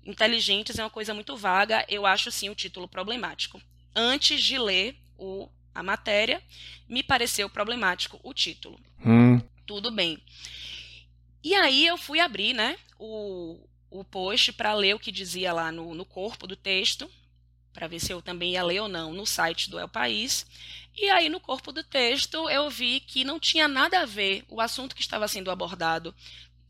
Inteligentes 0.03 0.79
é 0.79 0.83
uma 0.83 0.89
coisa 0.89 1.13
muito 1.13 1.37
vaga, 1.37 1.85
eu 1.91 2.07
acho 2.07 2.31
sim 2.31 2.49
o 2.49 2.55
título 2.55 2.89
problemático. 2.89 3.61
Antes 3.95 4.43
de 4.43 4.57
ler 4.57 4.97
o 5.19 5.51
a 5.79 5.83
matéria, 5.83 6.43
me 6.89 7.03
pareceu 7.03 7.49
problemático 7.49 8.19
o 8.23 8.35
título. 8.35 8.79
Hum. 9.05 9.41
Tudo 9.67 9.91
bem. 9.91 10.23
E 11.43 11.55
aí 11.55 11.87
eu 11.87 11.97
fui 11.97 12.21
abrir, 12.21 12.53
né, 12.53 12.77
o, 12.99 13.59
o 13.91 14.05
post 14.05 14.53
para 14.53 14.75
ler 14.75 14.95
o 14.95 14.99
que 14.99 15.13
dizia 15.13 15.53
lá 15.53 15.71
no, 15.71 15.95
no 15.95 16.05
corpo 16.05 16.47
do 16.47 16.57
texto, 16.57 17.09
para 17.73 17.87
ver 17.87 18.01
se 18.01 18.13
eu 18.13 18.21
também 18.21 18.53
ia 18.53 18.63
ler 18.63 18.81
ou 18.81 18.89
não 18.89 19.13
no 19.13 19.25
site 19.25 19.71
do 19.71 19.79
El 19.79 19.89
País. 19.89 20.45
E 20.97 21.09
aí, 21.11 21.29
no 21.29 21.39
corpo 21.39 21.71
do 21.71 21.85
texto, 21.85 22.51
eu 22.51 22.69
vi 22.69 22.99
que 22.99 23.23
não 23.23 23.39
tinha 23.39 23.69
nada 23.69 24.01
a 24.01 24.05
ver 24.05 24.45
o 24.49 24.61
assunto 24.61 24.97
que 24.97 25.03
estava 25.03 25.29
sendo 25.29 25.51
abordado 25.51 26.13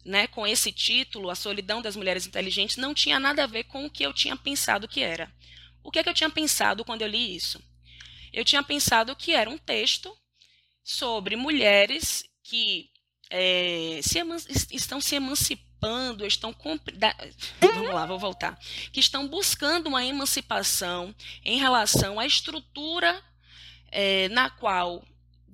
né, 0.04 0.26
com 0.26 0.46
esse 0.46 0.70
título, 0.70 1.30
A 1.30 1.34
Solidão 1.34 1.80
das 1.80 1.96
Mulheres 1.96 2.26
Inteligentes, 2.26 2.76
não 2.76 2.92
tinha 2.92 3.18
nada 3.18 3.44
a 3.44 3.46
ver 3.46 3.64
com 3.64 3.86
o 3.86 3.90
que 3.90 4.04
eu 4.04 4.12
tinha 4.12 4.36
pensado 4.36 4.86
que 4.86 5.00
era. 5.00 5.32
O 5.82 5.90
que 5.90 5.98
é 5.98 6.02
que 6.02 6.08
eu 6.08 6.14
tinha 6.14 6.30
pensado 6.30 6.84
quando 6.84 7.02
eu 7.02 7.08
li 7.08 7.34
isso? 7.34 7.62
Eu 8.32 8.44
tinha 8.44 8.62
pensado 8.62 9.14
que 9.16 9.32
era 9.32 9.49
um 9.49 9.58
texto 9.58 10.16
sobre 10.82 11.37
mulheres 11.37 12.25
que 12.42 12.90
é, 13.30 14.00
se 14.02 14.18
estão 14.75 15.00
se 15.00 15.16
emancipando, 15.16 16.26
estão 16.26 16.54
vamos 17.61 17.94
lá, 17.94 18.06
vou 18.06 18.18
voltar, 18.18 18.58
que 18.92 19.00
estão 19.00 19.28
buscando 19.28 19.87
uma 19.87 20.04
emancipação 20.04 21.14
em 21.44 21.58
relação 21.58 22.18
à 22.18 22.26
estrutura 22.26 23.23
é, 23.90 24.28
na 24.30 24.50
qual 24.50 25.04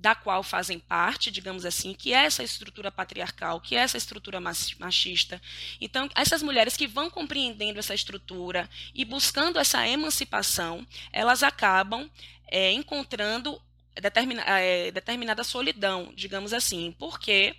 da 0.05 0.13
qual 0.13 0.43
fazem 0.43 0.77
parte, 0.77 1.31
digamos 1.31 1.65
assim, 1.65 1.91
que 1.91 2.13
é 2.13 2.25
essa 2.25 2.43
estrutura 2.43 2.91
patriarcal, 2.91 3.59
que 3.59 3.75
é 3.75 3.79
essa 3.79 3.97
estrutura 3.97 4.39
machista. 4.39 5.41
Então, 5.81 6.07
essas 6.13 6.43
mulheres 6.43 6.77
que 6.77 6.85
vão 6.85 7.09
compreendendo 7.09 7.79
essa 7.79 7.95
estrutura 7.95 8.69
e 8.93 9.03
buscando 9.03 9.57
essa 9.57 9.87
emancipação, 9.87 10.85
elas 11.11 11.41
acabam 11.41 12.07
é, 12.47 12.71
encontrando 12.71 13.59
determina, 13.99 14.43
é, 14.43 14.91
determinada 14.91 15.43
solidão, 15.43 16.13
digamos 16.15 16.53
assim, 16.53 16.95
porque 16.99 17.55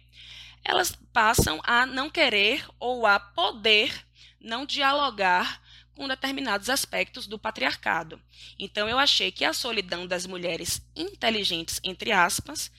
elas 0.62 0.96
passam 1.12 1.60
a 1.64 1.84
não 1.84 2.08
querer 2.08 2.64
ou 2.78 3.08
a 3.08 3.18
poder 3.18 4.06
não 4.40 4.64
dialogar 4.64 5.60
com 5.96 6.06
determinados 6.06 6.68
aspectos 6.68 7.26
do 7.26 7.38
patriarcado. 7.38 8.20
Então, 8.58 8.88
eu 8.88 8.98
achei 8.98 9.32
que 9.32 9.44
a 9.44 9.52
solidão 9.52 10.06
das 10.06 10.26
mulheres 10.26 10.82
inteligentes, 10.94 11.80
entre 11.82 12.12
aspas, 12.12 12.70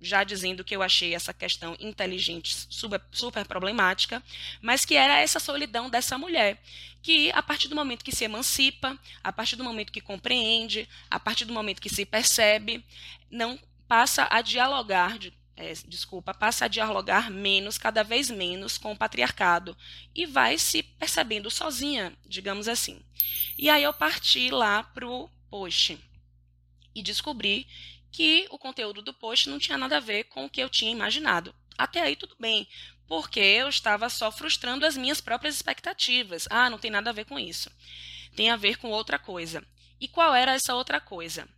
já 0.00 0.24
dizendo 0.24 0.64
que 0.64 0.74
eu 0.74 0.82
achei 0.82 1.14
essa 1.14 1.32
questão 1.32 1.76
inteligente 1.78 2.66
super, 2.68 3.00
super, 3.12 3.46
problemática, 3.46 4.20
mas 4.60 4.84
que 4.84 4.96
era 4.96 5.20
essa 5.20 5.38
solidão 5.38 5.88
dessa 5.88 6.18
mulher, 6.18 6.60
que 7.00 7.30
a 7.30 7.42
partir 7.42 7.68
do 7.68 7.76
momento 7.76 8.04
que 8.04 8.14
se 8.14 8.24
emancipa, 8.24 8.98
a 9.22 9.32
partir 9.32 9.54
do 9.54 9.62
momento 9.62 9.92
que 9.92 10.00
compreende, 10.00 10.88
a 11.08 11.20
partir 11.20 11.44
do 11.44 11.52
momento 11.52 11.80
que 11.80 11.88
se 11.88 12.04
percebe, 12.04 12.84
não 13.30 13.58
passa 13.86 14.26
a 14.28 14.40
dialogar 14.40 15.18
de, 15.18 15.32
é, 15.56 15.72
desculpa, 15.86 16.32
passa 16.32 16.64
a 16.64 16.68
dialogar 16.68 17.30
menos, 17.30 17.76
cada 17.76 18.02
vez 18.02 18.30
menos 18.30 18.78
com 18.78 18.92
o 18.92 18.96
patriarcado 18.96 19.76
e 20.14 20.26
vai 20.26 20.58
se 20.58 20.82
percebendo 20.82 21.50
sozinha, 21.50 22.16
digamos 22.26 22.68
assim. 22.68 23.00
E 23.58 23.68
aí 23.68 23.82
eu 23.82 23.92
parti 23.92 24.50
lá 24.50 24.82
para 24.82 25.06
o 25.06 25.28
post 25.50 25.98
e 26.94 27.02
descobri 27.02 27.66
que 28.10 28.46
o 28.50 28.58
conteúdo 28.58 29.02
do 29.02 29.14
post 29.14 29.48
não 29.48 29.58
tinha 29.58 29.78
nada 29.78 29.98
a 29.98 30.00
ver 30.00 30.24
com 30.24 30.44
o 30.44 30.50
que 30.50 30.60
eu 30.60 30.68
tinha 30.68 30.90
imaginado. 30.90 31.54
Até 31.76 32.00
aí 32.00 32.16
tudo 32.16 32.36
bem, 32.38 32.68
porque 33.06 33.40
eu 33.40 33.68
estava 33.68 34.08
só 34.08 34.30
frustrando 34.30 34.86
as 34.86 34.96
minhas 34.96 35.20
próprias 35.20 35.54
expectativas. 35.54 36.46
Ah, 36.50 36.70
não 36.70 36.78
tem 36.78 36.90
nada 36.90 37.10
a 37.10 37.12
ver 37.12 37.24
com 37.24 37.38
isso. 37.38 37.70
Tem 38.34 38.50
a 38.50 38.56
ver 38.56 38.76
com 38.76 38.90
outra 38.90 39.18
coisa. 39.18 39.62
E 40.00 40.08
qual 40.08 40.34
era 40.34 40.54
essa 40.54 40.74
outra 40.74 41.00
coisa? 41.00 41.48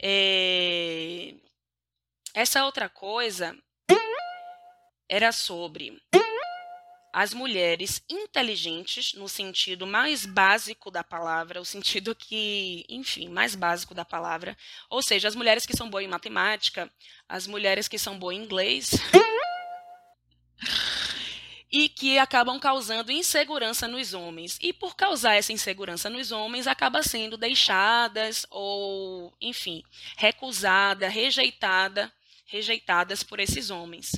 É... 0.00 1.34
Essa 2.38 2.64
outra 2.64 2.88
coisa 2.88 3.52
era 5.08 5.32
sobre 5.32 6.00
as 7.12 7.34
mulheres 7.34 8.00
inteligentes, 8.08 9.12
no 9.14 9.28
sentido 9.28 9.88
mais 9.88 10.24
básico 10.24 10.88
da 10.88 11.02
palavra, 11.02 11.60
o 11.60 11.64
sentido 11.64 12.14
que, 12.14 12.86
enfim, 12.88 13.28
mais 13.28 13.56
básico 13.56 13.92
da 13.92 14.04
palavra, 14.04 14.56
ou 14.88 15.02
seja, 15.02 15.26
as 15.26 15.34
mulheres 15.34 15.66
que 15.66 15.76
são 15.76 15.90
boas 15.90 16.04
em 16.04 16.08
matemática, 16.08 16.88
as 17.28 17.44
mulheres 17.48 17.88
que 17.88 17.98
são 17.98 18.16
boas 18.16 18.36
em 18.36 18.44
inglês, 18.44 18.92
e 21.72 21.88
que 21.88 22.20
acabam 22.20 22.60
causando 22.60 23.10
insegurança 23.10 23.88
nos 23.88 24.14
homens. 24.14 24.60
E 24.62 24.72
por 24.72 24.94
causar 24.94 25.34
essa 25.34 25.52
insegurança 25.52 26.08
nos 26.08 26.30
homens, 26.30 26.68
acaba 26.68 27.02
sendo 27.02 27.36
deixadas 27.36 28.46
ou, 28.48 29.34
enfim, 29.40 29.82
recusada, 30.16 31.08
rejeitada 31.08 32.12
rejeitadas 32.48 33.22
por 33.22 33.38
esses 33.38 33.70
homens. 33.70 34.12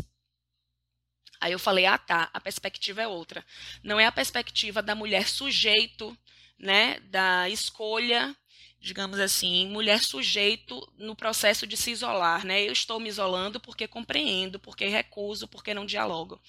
Aí 1.41 1.53
eu 1.53 1.59
falei: 1.59 1.85
ah, 1.85 1.99
tá, 1.99 2.31
a 2.33 2.41
perspectiva 2.41 3.03
é 3.03 3.09
outra. 3.09 3.45
Não 3.83 3.99
é 3.99 4.07
a 4.07 4.13
perspectiva 4.13 4.81
da 4.83 4.95
mulher 4.95 5.29
sujeito, 5.29 6.17
né, 6.59 7.01
da 7.01 7.49
escolha, 7.49 8.35
digamos 8.81 9.19
assim, 9.19 9.67
mulher 9.69 10.01
sujeito 10.01 10.91
no 10.97 11.17
processo 11.17 11.67
de 11.67 11.77
se 11.77 11.91
isolar, 11.91 12.47
né? 12.47 12.63
Eu 12.63 12.73
estou 12.73 13.01
me 13.01 13.09
isolando 13.09 13.59
porque 13.59 13.89
compreendo, 13.89 14.59
porque 14.59 14.87
recuso, 14.87 15.49
porque 15.49 15.75
não 15.75 15.85
dialogo. 15.85 16.41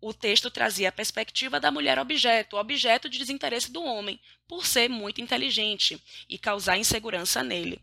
O 0.00 0.14
texto 0.14 0.50
trazia 0.50 0.90
a 0.90 0.92
perspectiva 0.92 1.58
da 1.58 1.70
mulher 1.70 1.98
objeto, 1.98 2.56
objeto 2.56 3.08
de 3.08 3.18
desinteresse 3.18 3.70
do 3.70 3.82
homem, 3.82 4.20
por 4.46 4.64
ser 4.64 4.88
muito 4.88 5.20
inteligente 5.20 6.00
e 6.28 6.38
causar 6.38 6.78
insegurança 6.78 7.42
nele. 7.42 7.80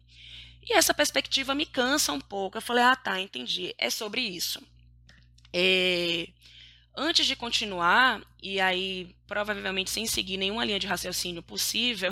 E 0.65 0.73
essa 0.73 0.93
perspectiva 0.93 1.53
me 1.53 1.65
cansa 1.65 2.11
um 2.11 2.19
pouco. 2.19 2.57
Eu 2.57 2.61
falei, 2.61 2.83
ah, 2.83 2.95
tá, 2.95 3.19
entendi. 3.19 3.75
É 3.77 3.89
sobre 3.89 4.21
isso. 4.21 4.61
É, 5.53 6.27
antes 6.95 7.25
de 7.25 7.35
continuar, 7.35 8.21
e 8.41 8.59
aí 8.59 9.15
provavelmente 9.27 9.89
sem 9.89 10.05
seguir 10.05 10.37
nenhuma 10.37 10.65
linha 10.65 10.79
de 10.79 10.87
raciocínio 10.87 11.43
possível, 11.43 12.09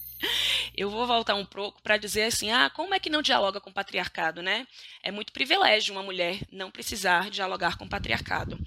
eu 0.76 0.88
vou 0.88 1.06
voltar 1.06 1.34
um 1.34 1.44
pouco 1.44 1.82
para 1.82 1.96
dizer 1.96 2.24
assim, 2.24 2.50
ah, 2.50 2.70
como 2.70 2.94
é 2.94 3.00
que 3.00 3.10
não 3.10 3.22
dialoga 3.22 3.60
com 3.60 3.70
o 3.70 3.74
patriarcado, 3.74 4.40
né? 4.40 4.66
É 5.02 5.10
muito 5.10 5.32
privilégio 5.32 5.92
uma 5.92 6.02
mulher 6.02 6.40
não 6.52 6.70
precisar 6.70 7.30
dialogar 7.30 7.76
com 7.76 7.84
o 7.84 7.88
patriarcado. 7.88 8.58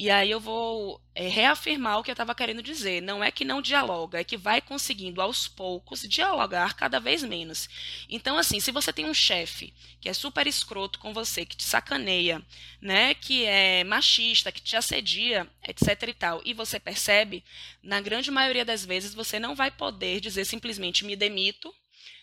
E 0.00 0.08
aí 0.08 0.30
eu 0.30 0.40
vou 0.40 0.98
é, 1.14 1.28
reafirmar 1.28 1.98
o 1.98 2.02
que 2.02 2.10
eu 2.10 2.14
estava 2.14 2.34
querendo 2.34 2.62
dizer. 2.62 3.02
Não 3.02 3.22
é 3.22 3.30
que 3.30 3.44
não 3.44 3.60
dialoga, 3.60 4.18
é 4.18 4.24
que 4.24 4.34
vai 4.34 4.58
conseguindo 4.58 5.20
aos 5.20 5.46
poucos 5.46 6.00
dialogar 6.08 6.74
cada 6.74 6.98
vez 6.98 7.22
menos. 7.22 7.68
Então, 8.08 8.38
assim, 8.38 8.60
se 8.60 8.72
você 8.72 8.94
tem 8.94 9.04
um 9.04 9.12
chefe 9.12 9.74
que 10.00 10.08
é 10.08 10.14
super 10.14 10.46
escroto 10.46 10.98
com 10.98 11.12
você, 11.12 11.44
que 11.44 11.54
te 11.54 11.64
sacaneia, 11.64 12.40
né, 12.80 13.12
que 13.12 13.44
é 13.44 13.84
machista, 13.84 14.50
que 14.50 14.62
te 14.62 14.74
assedia, 14.74 15.46
etc 15.68 16.08
e 16.08 16.14
tal, 16.14 16.40
e 16.46 16.54
você 16.54 16.80
percebe, 16.80 17.44
na 17.82 18.00
grande 18.00 18.30
maioria 18.30 18.64
das 18.64 18.86
vezes 18.86 19.12
você 19.12 19.38
não 19.38 19.54
vai 19.54 19.70
poder 19.70 20.18
dizer 20.18 20.46
simplesmente 20.46 21.04
me 21.04 21.14
demito, 21.14 21.74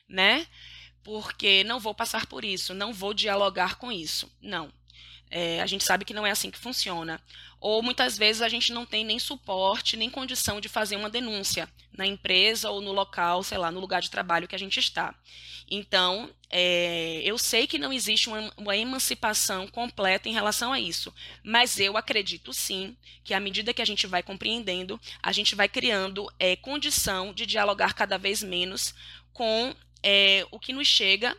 né? 0.10 0.48
Porque 1.03 1.63
não 1.63 1.79
vou 1.79 1.93
passar 1.93 2.25
por 2.25 2.43
isso, 2.43 2.74
não 2.74 2.91
vou 2.91 3.13
dialogar 3.13 3.75
com 3.75 3.91
isso. 3.91 4.36
Não. 4.41 4.74
É, 5.29 5.62
a 5.62 5.65
gente 5.65 5.84
sabe 5.84 6.05
que 6.05 6.13
não 6.13 6.25
é 6.25 6.31
assim 6.31 6.50
que 6.50 6.57
funciona. 6.57 7.22
Ou 7.60 7.81
muitas 7.81 8.17
vezes 8.17 8.41
a 8.41 8.50
gente 8.50 8.72
não 8.72 8.86
tem 8.86 9.03
nem 9.03 9.19
suporte, 9.19 9.98
nem 9.98 10.10
condição 10.10 10.62
de 10.62 10.69
fazer 10.69 10.96
uma 10.96 11.10
denúncia 11.10 11.67
na 11.98 12.05
empresa 12.05 12.69
ou 12.69 12.81
no 12.81 12.91
local, 12.91 13.43
sei 13.43 13.57
lá, 13.57 13.72
no 13.72 13.79
lugar 13.79 14.01
de 14.01 14.12
trabalho 14.12 14.48
que 14.48 14.55
a 14.55 14.60
gente 14.60 14.79
está. 14.79 15.15
Então, 15.69 16.29
é, 16.50 17.22
eu 17.25 17.38
sei 17.38 17.67
que 17.67 17.77
não 17.77 17.91
existe 17.91 18.29
uma, 18.29 18.53
uma, 18.55 18.77
emancipação 18.77 19.67
completa 19.67 20.29
em 20.29 20.34
relação 20.34 20.72
a 20.72 20.79
isso, 20.79 21.13
mas 21.43 21.77
eu 21.77 21.98
acredito 21.98 22.53
sim 22.53 22.96
que 23.24 23.34
à 23.34 23.39
medida 23.39 23.74
que 23.74 23.81
a 23.81 23.86
gente 23.86 24.07
vai 24.07 24.24
compreendendo, 24.24 25.00
a 25.22 25.34
gente 25.34 25.55
vai 25.55 25.67
criando 25.67 26.31
é, 26.39 26.55
condição 26.55 27.34
de 27.34 27.46
dialogar 27.46 27.93
cada 27.93 28.17
vez 28.17 28.41
menos 28.41 28.96
com 29.34 29.75
é, 30.01 30.46
o 30.51 30.60
que 30.60 30.72
nos 30.72 30.88
chega 30.88 31.36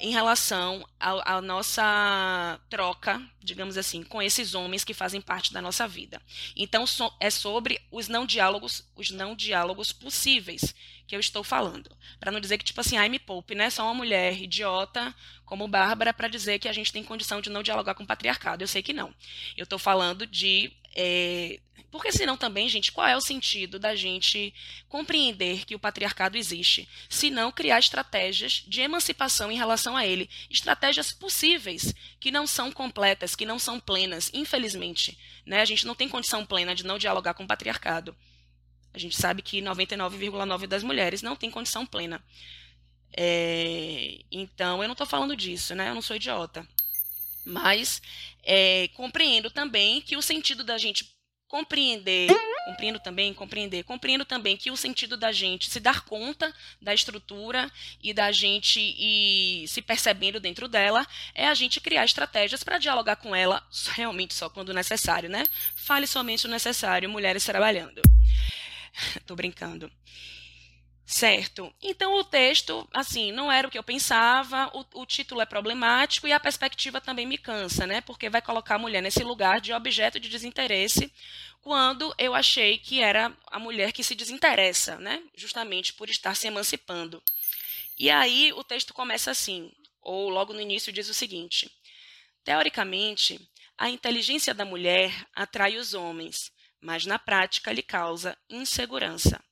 em 0.00 0.10
relação 0.10 0.86
à 0.98 1.40
nossa 1.40 2.60
troca, 2.70 3.20
digamos 3.42 3.76
assim, 3.76 4.02
com 4.02 4.22
esses 4.22 4.54
homens 4.54 4.84
que 4.84 4.94
fazem 4.94 5.20
parte 5.20 5.52
da 5.52 5.60
nossa 5.60 5.86
vida. 5.88 6.20
Então 6.56 6.86
so, 6.86 7.12
é 7.20 7.30
sobre 7.30 7.80
os 7.90 8.08
não 8.08 8.24
diálogos, 8.24 8.88
os 8.96 9.10
não 9.10 9.34
diálogos 9.34 9.92
possíveis 9.92 10.74
que 11.06 11.16
eu 11.16 11.20
estou 11.20 11.42
falando, 11.42 11.90
para 12.20 12.30
não 12.30 12.40
dizer 12.40 12.58
que 12.58 12.64
tipo 12.64 12.80
assim, 12.80 12.96
ai 12.96 13.08
me 13.08 13.18
poupe, 13.18 13.54
né? 13.54 13.70
Só 13.70 13.84
uma 13.84 13.94
mulher 13.94 14.40
idiota 14.40 15.14
como 15.44 15.66
Bárbara 15.66 16.12
para 16.12 16.28
dizer 16.28 16.58
que 16.58 16.68
a 16.68 16.72
gente 16.72 16.92
tem 16.92 17.02
condição 17.02 17.40
de 17.40 17.48
não 17.50 17.62
dialogar 17.62 17.94
com 17.94 18.02
o 18.02 18.06
patriarcado. 18.06 18.62
Eu 18.62 18.68
sei 18.68 18.82
que 18.82 18.92
não. 18.92 19.14
Eu 19.56 19.64
estou 19.64 19.78
falando 19.78 20.26
de 20.26 20.70
é, 21.00 21.60
porque 21.92 22.10
senão 22.10 22.36
também, 22.36 22.68
gente, 22.68 22.90
qual 22.90 23.06
é 23.06 23.16
o 23.16 23.20
sentido 23.20 23.78
da 23.78 23.94
gente 23.94 24.52
compreender 24.88 25.64
que 25.64 25.76
o 25.76 25.78
patriarcado 25.78 26.36
existe, 26.36 26.88
se 27.08 27.30
não 27.30 27.52
criar 27.52 27.78
estratégias 27.78 28.64
de 28.66 28.80
emancipação 28.80 29.50
em 29.52 29.56
relação 29.56 29.96
a 29.96 30.04
ele, 30.04 30.28
estratégias 30.50 31.12
possíveis, 31.12 31.94
que 32.18 32.32
não 32.32 32.48
são 32.48 32.72
completas, 32.72 33.36
que 33.36 33.46
não 33.46 33.60
são 33.60 33.78
plenas, 33.78 34.28
infelizmente, 34.34 35.16
né? 35.46 35.60
A 35.60 35.64
gente 35.64 35.86
não 35.86 35.94
tem 35.94 36.08
condição 36.08 36.44
plena 36.44 36.74
de 36.74 36.84
não 36.84 36.98
dialogar 36.98 37.34
com 37.34 37.44
o 37.44 37.48
patriarcado. 37.48 38.14
A 38.92 38.98
gente 38.98 39.16
sabe 39.16 39.40
que 39.40 39.62
99,9 39.62 40.66
das 40.66 40.82
mulheres 40.82 41.22
não 41.22 41.36
tem 41.36 41.48
condição 41.48 41.86
plena. 41.86 42.20
É, 43.16 44.18
então, 44.32 44.82
eu 44.82 44.88
não 44.88 44.92
estou 44.92 45.06
falando 45.06 45.36
disso, 45.36 45.76
né? 45.76 45.90
Eu 45.90 45.94
não 45.94 46.02
sou 46.02 46.16
idiota. 46.16 46.66
Mas 47.48 48.02
é, 48.44 48.88
compreendo 48.94 49.50
também 49.50 50.00
que 50.00 50.16
o 50.16 50.22
sentido 50.22 50.62
da 50.62 50.76
gente 50.76 51.16
compreender, 51.48 52.28
compreendo 52.66 53.00
também, 53.00 53.32
compreender, 53.32 53.82
compreendo 53.82 54.24
também 54.24 54.54
que 54.54 54.70
o 54.70 54.76
sentido 54.76 55.16
da 55.16 55.32
gente 55.32 55.70
se 55.70 55.80
dar 55.80 56.02
conta 56.04 56.54
da 56.80 56.92
estrutura 56.92 57.72
e 58.02 58.12
da 58.12 58.30
gente 58.30 58.78
ir 58.78 59.66
se 59.66 59.80
percebendo 59.80 60.38
dentro 60.38 60.68
dela 60.68 61.06
é 61.34 61.48
a 61.48 61.54
gente 61.54 61.80
criar 61.80 62.04
estratégias 62.04 62.62
para 62.62 62.76
dialogar 62.76 63.16
com 63.16 63.34
ela 63.34 63.66
realmente 63.92 64.34
só 64.34 64.50
quando 64.50 64.74
necessário, 64.74 65.30
né? 65.30 65.42
Fale 65.74 66.06
somente 66.06 66.46
o 66.46 66.50
necessário, 66.50 67.08
mulheres 67.08 67.44
trabalhando. 67.46 68.02
Tô 69.26 69.34
brincando. 69.34 69.90
Certo. 71.10 71.74
Então 71.80 72.16
o 72.16 72.22
texto, 72.22 72.86
assim, 72.92 73.32
não 73.32 73.50
era 73.50 73.66
o 73.66 73.70
que 73.70 73.78
eu 73.78 73.82
pensava, 73.82 74.70
o, 74.74 75.00
o, 75.00 75.06
título 75.06 75.40
é 75.40 75.46
problemático 75.46 76.28
e 76.28 76.32
a 76.34 76.38
perspectiva 76.38 77.00
também 77.00 77.24
me 77.24 77.38
cansa, 77.38 77.86
né? 77.86 78.02
Porque 78.02 78.28
vai 78.28 78.42
colocar 78.42 78.74
a 78.74 78.78
mulher 78.78 79.00
nesse 79.00 79.24
lugar 79.24 79.58
de 79.58 79.72
objeto 79.72 80.20
de 80.20 80.28
desinteresse, 80.28 81.10
quando 81.62 82.14
eu 82.18 82.34
achei 82.34 82.76
que 82.76 83.00
era 83.00 83.34
a 83.46 83.58
mulher 83.58 83.90
que 83.90 84.04
se 84.04 84.14
desinteressa, 84.14 84.96
né? 84.96 85.22
Justamente 85.34 85.94
por 85.94 86.10
estar 86.10 86.34
se 86.34 86.46
emancipando. 86.46 87.22
E 87.98 88.10
aí 88.10 88.52
o 88.52 88.62
texto 88.62 88.92
começa 88.92 89.30
assim, 89.30 89.72
ou 90.02 90.28
logo 90.28 90.52
no 90.52 90.60
início 90.60 90.92
diz 90.92 91.08
o 91.08 91.14
seguinte: 91.14 91.72
Teoricamente, 92.44 93.40
a 93.78 93.88
inteligência 93.88 94.52
da 94.52 94.66
mulher 94.66 95.10
atrai 95.34 95.78
os 95.78 95.94
homens, 95.94 96.52
mas 96.82 97.06
na 97.06 97.18
prática 97.18 97.72
lhe 97.72 97.82
causa 97.82 98.36
insegurança. 98.50 99.42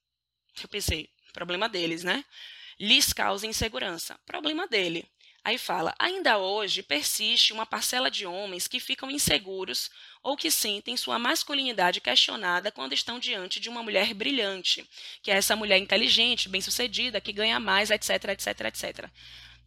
Eu 0.63 0.69
pensei, 0.69 1.11
problema 1.37 1.69
deles, 1.69 2.03
né? 2.03 2.25
Lhes 2.81 3.13
causa 3.13 3.47
insegurança, 3.47 4.19
problema 4.27 4.67
dele. 4.67 5.07
Aí 5.45 5.59
fala: 5.59 5.95
ainda 5.97 6.39
hoje 6.39 6.83
persiste 6.83 7.53
uma 7.53 7.65
parcela 7.65 8.11
de 8.11 8.27
homens 8.27 8.67
que 8.67 8.81
ficam 8.81 9.09
inseguros 9.09 9.91
ou 10.21 10.37
que 10.37 10.51
sentem 10.51 10.97
sua 10.97 11.21
masculinidade 11.21 12.01
questionada 12.01 12.73
quando 12.73 12.95
estão 12.95 13.21
diante 13.21 13.61
de 13.61 13.69
uma 13.69 13.83
mulher 13.83 14.13
brilhante, 14.13 14.85
que 15.23 15.31
é 15.31 15.37
essa 15.37 15.55
mulher 15.55 15.79
inteligente, 15.79 16.49
bem-sucedida, 16.49 17.21
que 17.21 17.33
ganha 17.33 17.61
mais, 17.61 17.93
etc, 17.93 18.11
etc, 18.31 18.61
etc. 18.63 19.09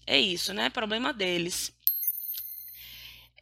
É 0.06 0.20
isso, 0.20 0.54
né? 0.54 0.70
Problema 0.70 1.14
deles. 1.14 1.72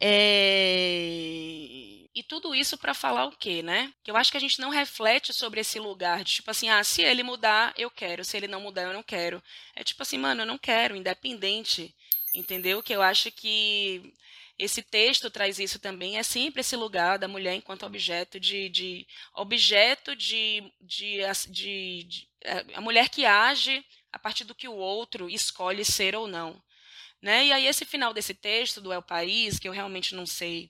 É... 0.00 1.97
E 2.18 2.22
tudo 2.24 2.52
isso 2.52 2.76
para 2.76 2.94
falar 2.94 3.26
o 3.26 3.36
quê, 3.36 3.62
né? 3.62 3.94
Que 4.02 4.10
eu 4.10 4.16
acho 4.16 4.32
que 4.32 4.36
a 4.36 4.40
gente 4.40 4.58
não 4.58 4.70
reflete 4.70 5.32
sobre 5.32 5.60
esse 5.60 5.78
lugar 5.78 6.24
de 6.24 6.32
tipo 6.32 6.50
assim, 6.50 6.68
ah, 6.68 6.82
se 6.82 7.00
ele 7.00 7.22
mudar, 7.22 7.72
eu 7.78 7.88
quero, 7.88 8.24
se 8.24 8.36
ele 8.36 8.48
não 8.48 8.60
mudar, 8.60 8.82
eu 8.82 8.92
não 8.92 9.04
quero. 9.04 9.40
É 9.76 9.84
tipo 9.84 10.02
assim, 10.02 10.18
mano, 10.18 10.42
eu 10.42 10.46
não 10.46 10.58
quero, 10.58 10.96
independente, 10.96 11.94
entendeu? 12.34 12.82
Que 12.82 12.92
eu 12.92 13.02
acho 13.02 13.30
que 13.30 14.12
esse 14.58 14.82
texto 14.82 15.30
traz 15.30 15.60
isso 15.60 15.78
também, 15.78 16.18
é 16.18 16.24
sempre 16.24 16.60
esse 16.60 16.74
lugar 16.74 17.20
da 17.20 17.28
mulher 17.28 17.54
enquanto 17.54 17.86
objeto 17.86 18.40
de, 18.40 18.68
de 18.68 19.06
objeto 19.32 20.16
de, 20.16 20.72
de, 20.80 21.20
de, 21.48 22.02
de, 22.02 22.28
é, 22.42 22.64
a 22.74 22.80
mulher 22.80 23.08
que 23.10 23.24
age 23.24 23.84
a 24.12 24.18
partir 24.18 24.42
do 24.42 24.56
que 24.56 24.66
o 24.66 24.74
outro 24.74 25.30
escolhe 25.30 25.84
ser 25.84 26.16
ou 26.16 26.26
não. 26.26 26.60
Né? 27.22 27.46
E 27.46 27.52
aí 27.52 27.66
esse 27.66 27.84
final 27.84 28.12
desse 28.12 28.34
texto 28.34 28.80
do 28.80 28.92
El 28.92 29.02
País, 29.02 29.60
que 29.60 29.68
eu 29.68 29.72
realmente 29.72 30.16
não 30.16 30.26
sei 30.26 30.68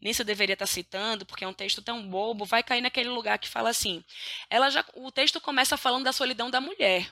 nem 0.00 0.12
se 0.12 0.22
eu 0.22 0.26
deveria 0.26 0.54
estar 0.54 0.66
citando, 0.66 1.26
porque 1.26 1.44
é 1.44 1.48
um 1.48 1.52
texto 1.52 1.82
tão 1.82 2.02
bobo, 2.06 2.44
vai 2.44 2.62
cair 2.62 2.80
naquele 2.80 3.08
lugar 3.08 3.38
que 3.38 3.48
fala 3.48 3.70
assim. 3.70 4.02
Ela 4.48 4.70
já, 4.70 4.84
o 4.94 5.10
texto 5.12 5.40
começa 5.40 5.76
falando 5.76 6.04
da 6.04 6.12
solidão 6.12 6.50
da 6.50 6.60
mulher. 6.60 7.10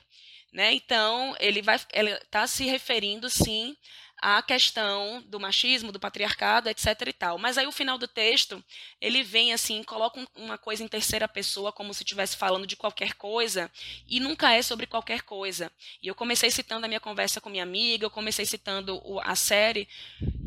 Né? 0.51 0.73
Então, 0.73 1.35
ele 1.39 1.61
vai, 1.61 1.75
está 1.75 2.47
se 2.47 2.65
referindo, 2.65 3.29
sim, 3.29 3.77
a 4.21 4.41
questão 4.41 5.23
do 5.27 5.39
machismo, 5.39 5.91
do 5.91 5.99
patriarcado, 5.99 6.69
etc 6.69 6.87
e 7.07 7.13
tal. 7.13 7.37
Mas 7.37 7.57
aí 7.57 7.65
o 7.65 7.71
final 7.71 7.97
do 7.97 8.07
texto, 8.07 8.63
ele 8.99 9.23
vem 9.23 9.53
assim, 9.53 9.83
coloca 9.83 10.25
uma 10.35 10.57
coisa 10.57 10.83
em 10.83 10.87
terceira 10.87 11.27
pessoa, 11.27 11.71
como 11.71 11.93
se 11.93 12.03
estivesse 12.03 12.35
falando 12.35 12.67
de 12.67 12.75
qualquer 12.75 13.13
coisa, 13.13 13.71
e 14.07 14.19
nunca 14.19 14.53
é 14.53 14.61
sobre 14.61 14.85
qualquer 14.85 15.21
coisa. 15.21 15.71
E 16.01 16.07
eu 16.07 16.15
comecei 16.15 16.51
citando 16.51 16.85
a 16.85 16.87
minha 16.87 16.99
conversa 16.99 17.39
com 17.39 17.49
minha 17.49 17.63
amiga, 17.63 18.05
eu 18.05 18.09
comecei 18.09 18.45
citando 18.45 19.01
a 19.23 19.35
série, 19.35 19.87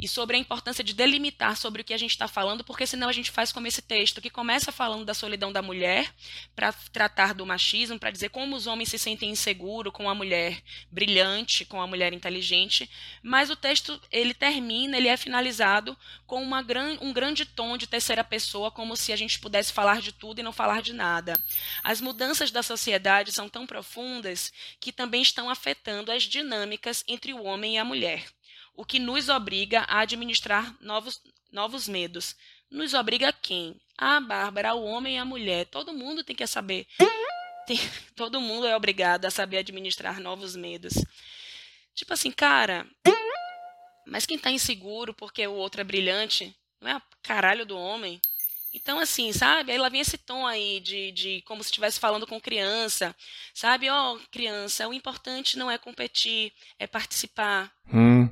e 0.01 0.09
sobre 0.09 0.37
a 0.37 0.39
importância 0.39 0.83
de 0.83 0.93
delimitar 0.93 1.57
sobre 1.57 1.83
o 1.83 1.85
que 1.85 1.95
a 1.95 1.99
gente 1.99 2.11
está 2.11 2.29
falando, 2.29 2.65
porque 2.65 2.87
senão 2.87 3.09
a 3.09 3.13
gente 3.13 3.31
faz 3.31 3.53
como 3.53 3.67
esse 3.67 3.81
texto, 3.81 4.21
que 4.21 4.31
começa 4.31 4.73
falando 4.73 5.05
da 5.05 5.15
solidão 5.15 5.53
da 5.53 5.63
mulher, 5.63 6.13
para 6.55 6.73
tratar 6.73 7.33
do 7.35 7.47
machismo, 7.47 7.99
para 7.99 8.11
dizer 8.11 8.29
como 8.29 8.57
os 8.57 8.67
homens 8.67 8.91
se 8.91 8.99
sentem 8.99 9.31
inseguros 9.31 9.93
com 9.93 10.09
a 10.11 10.15
mulher 10.15 10.63
brilhante, 10.91 11.65
com 11.65 11.81
a 11.81 11.87
mulher 11.87 12.13
inteligente, 12.13 12.91
mas 13.23 13.49
o 13.49 13.57
texto 13.63 13.99
ele 14.11 14.35
termina, 14.35 14.97
ele 14.97 15.07
é 15.07 15.17
finalizado 15.17 15.97
com 16.27 16.43
uma 16.43 16.61
gran, 16.61 16.99
um 17.01 17.13
grande 17.13 17.47
tom 17.47 17.79
de 17.79 17.87
terceira 17.87 18.25
pessoa, 18.25 18.73
como 18.73 18.97
se 18.97 19.13
a 19.13 19.17
gente 19.17 19.39
pudesse 19.39 19.73
falar 19.73 20.01
de 20.01 20.11
tudo 20.11 20.41
e 20.41 20.43
não 20.43 20.53
falar 20.53 20.83
de 20.83 20.93
nada. 20.93 21.41
As 21.85 22.01
mudanças 22.01 22.51
da 22.51 22.63
sociedade 22.63 23.33
são 23.33 23.49
tão 23.49 23.65
profundas 23.65 24.53
que 24.81 24.91
também 24.91 25.23
estão 25.23 25.49
afetando 25.49 26.11
as 26.11 26.25
dinâmicas 26.25 27.05
entre 27.07 27.33
o 27.33 27.45
homem 27.45 27.77
e 27.77 27.79
a 27.79 27.85
mulher, 27.85 28.27
o 28.75 28.85
que 28.85 28.99
nos 28.99 29.29
obriga 29.29 29.83
a 29.83 30.01
administrar 30.01 30.77
novos, 30.81 31.23
novos 31.53 31.87
medos. 31.87 32.35
Nos 32.69 32.95
obriga 32.95 33.29
a 33.29 33.33
quem? 33.33 33.81
A 33.97 34.19
Bárbara, 34.19 34.71
ao 34.71 34.83
homem 34.83 35.15
e 35.15 35.19
à 35.19 35.25
mulher. 35.25 35.67
Todo 35.67 35.93
mundo 35.93 36.25
tem 36.25 36.35
que 36.35 36.47
saber. 36.47 36.87
Tem, 37.67 37.79
todo 38.17 38.41
mundo 38.41 38.67
é 38.67 38.75
obrigado 38.75 39.25
a 39.27 39.31
saber 39.31 39.59
administrar 39.59 40.19
novos 40.19 40.57
medos. 40.57 40.95
Tipo 41.95 42.15
assim, 42.15 42.31
cara, 42.33 42.87
mas 44.07 44.27
quem 44.27 44.37
está 44.37 44.51
inseguro 44.51 45.15
porque 45.15 45.47
o 45.47 45.55
outro 45.55 45.81
é 45.81 45.85
brilhante, 45.85 46.55
não 46.81 46.91
é 46.91 46.93
a 46.95 47.03
caralho 47.23 47.65
do 47.65 47.79
homem. 47.79 48.21
Então, 48.75 48.99
assim, 48.99 49.33
sabe? 49.33 49.71
Aí 49.71 49.79
lá 49.79 49.91
vem 49.91 50.01
esse 50.01 50.17
tom 50.17 50.47
aí 50.47 50.81
de, 50.81 51.13
de 51.13 51.43
como 51.43 51.63
se 51.63 51.69
estivesse 51.69 52.01
falando 52.01 52.27
com 52.27 52.41
criança. 52.41 53.15
Sabe? 53.53 53.91
Ó, 53.91 54.15
oh, 54.15 54.21
criança, 54.31 54.89
o 54.89 54.95
importante 54.95 55.59
não 55.59 55.71
é 55.71 55.77
competir, 55.77 56.53
é 56.79 56.87
participar. 56.87 57.71
Hum. 57.93 58.31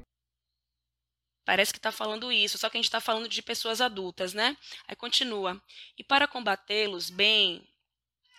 Parece 1.44 1.72
que 1.72 1.78
está 1.78 1.92
falando 1.92 2.32
isso, 2.32 2.56
só 2.56 2.70
que 2.70 2.76
a 2.76 2.78
gente 2.78 2.86
está 2.86 3.00
falando 3.00 3.28
de 3.28 3.42
pessoas 3.42 3.80
adultas, 3.80 4.32
né? 4.32 4.56
Aí 4.88 4.96
continua. 4.96 5.60
E 5.98 6.04
para 6.04 6.28
combatê-los 6.28 7.10
bem, 7.10 7.66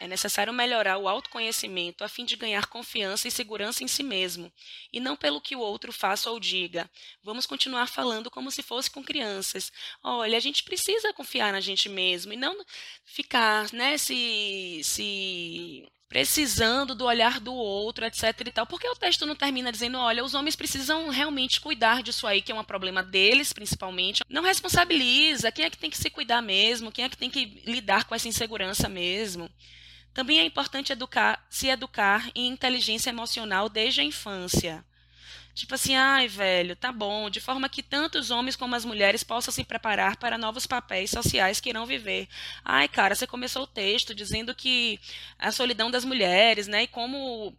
é 0.01 0.07
necessário 0.07 0.51
melhorar 0.51 0.97
o 0.97 1.07
autoconhecimento 1.07 2.03
a 2.03 2.09
fim 2.09 2.25
de 2.25 2.35
ganhar 2.35 2.65
confiança 2.65 3.27
e 3.27 3.31
segurança 3.31 3.83
em 3.83 3.87
si 3.87 4.01
mesmo, 4.01 4.51
e 4.91 4.99
não 4.99 5.15
pelo 5.15 5.39
que 5.39 5.55
o 5.55 5.59
outro 5.59 5.93
faça 5.93 6.31
ou 6.31 6.39
diga. 6.39 6.89
Vamos 7.21 7.45
continuar 7.45 7.85
falando 7.85 8.31
como 8.31 8.49
se 8.49 8.63
fosse 8.63 8.89
com 8.89 9.03
crianças. 9.03 9.71
Olha, 10.03 10.35
a 10.35 10.41
gente 10.41 10.63
precisa 10.63 11.13
confiar 11.13 11.53
na 11.53 11.61
gente 11.61 11.87
mesmo 11.87 12.33
e 12.33 12.35
não 12.35 12.65
ficar, 13.05 13.71
né, 13.71 13.95
se, 13.95 14.81
se 14.83 15.87
precisando 16.09 16.95
do 16.95 17.05
olhar 17.05 17.39
do 17.39 17.53
outro, 17.53 18.03
etc 18.03 18.23
e 18.47 18.51
tal. 18.51 18.65
Porque 18.65 18.89
o 18.89 18.95
texto 18.95 19.27
não 19.27 19.35
termina 19.35 19.71
dizendo, 19.71 19.99
olha, 19.99 20.25
os 20.25 20.33
homens 20.33 20.55
precisam 20.55 21.09
realmente 21.09 21.61
cuidar 21.61 22.01
disso 22.01 22.25
aí, 22.25 22.41
que 22.41 22.51
é 22.51 22.55
um 22.55 22.63
problema 22.63 23.03
deles, 23.03 23.53
principalmente. 23.53 24.23
Não 24.27 24.41
responsabiliza 24.41 25.51
quem 25.51 25.65
é 25.65 25.69
que 25.69 25.77
tem 25.77 25.91
que 25.91 25.97
se 25.97 26.09
cuidar 26.09 26.41
mesmo, 26.41 26.91
quem 26.91 27.05
é 27.05 27.09
que 27.09 27.17
tem 27.17 27.29
que 27.29 27.61
lidar 27.67 28.05
com 28.05 28.15
essa 28.15 28.27
insegurança 28.27 28.89
mesmo. 28.89 29.47
Também 30.13 30.39
é 30.39 30.45
importante 30.45 30.91
educar, 30.91 31.45
se 31.49 31.67
educar 31.67 32.29
em 32.35 32.47
inteligência 32.47 33.09
emocional 33.09 33.69
desde 33.69 34.01
a 34.01 34.03
infância. 34.03 34.83
Tipo 35.53 35.75
assim, 35.75 35.95
ai, 35.95 36.27
velho, 36.27 36.75
tá 36.75 36.91
bom, 36.91 37.29
de 37.29 37.41
forma 37.41 37.67
que 37.67 37.83
tanto 37.83 38.17
os 38.17 38.31
homens 38.31 38.55
como 38.55 38.73
as 38.73 38.85
mulheres 38.85 39.23
possam 39.23 39.53
se 39.53 39.63
preparar 39.63 40.15
para 40.15 40.37
novos 40.37 40.65
papéis 40.65 41.11
sociais 41.11 41.59
que 41.59 41.69
irão 41.69 41.85
viver. 41.85 42.27
Ai, 42.63 42.87
cara, 42.87 43.15
você 43.15 43.27
começou 43.27 43.63
o 43.63 43.67
texto 43.67 44.15
dizendo 44.15 44.55
que 44.55 44.99
a 45.37 45.51
solidão 45.51 45.91
das 45.91 46.05
mulheres, 46.05 46.67
né, 46.67 46.83
e 46.83 46.87
como, 46.87 47.53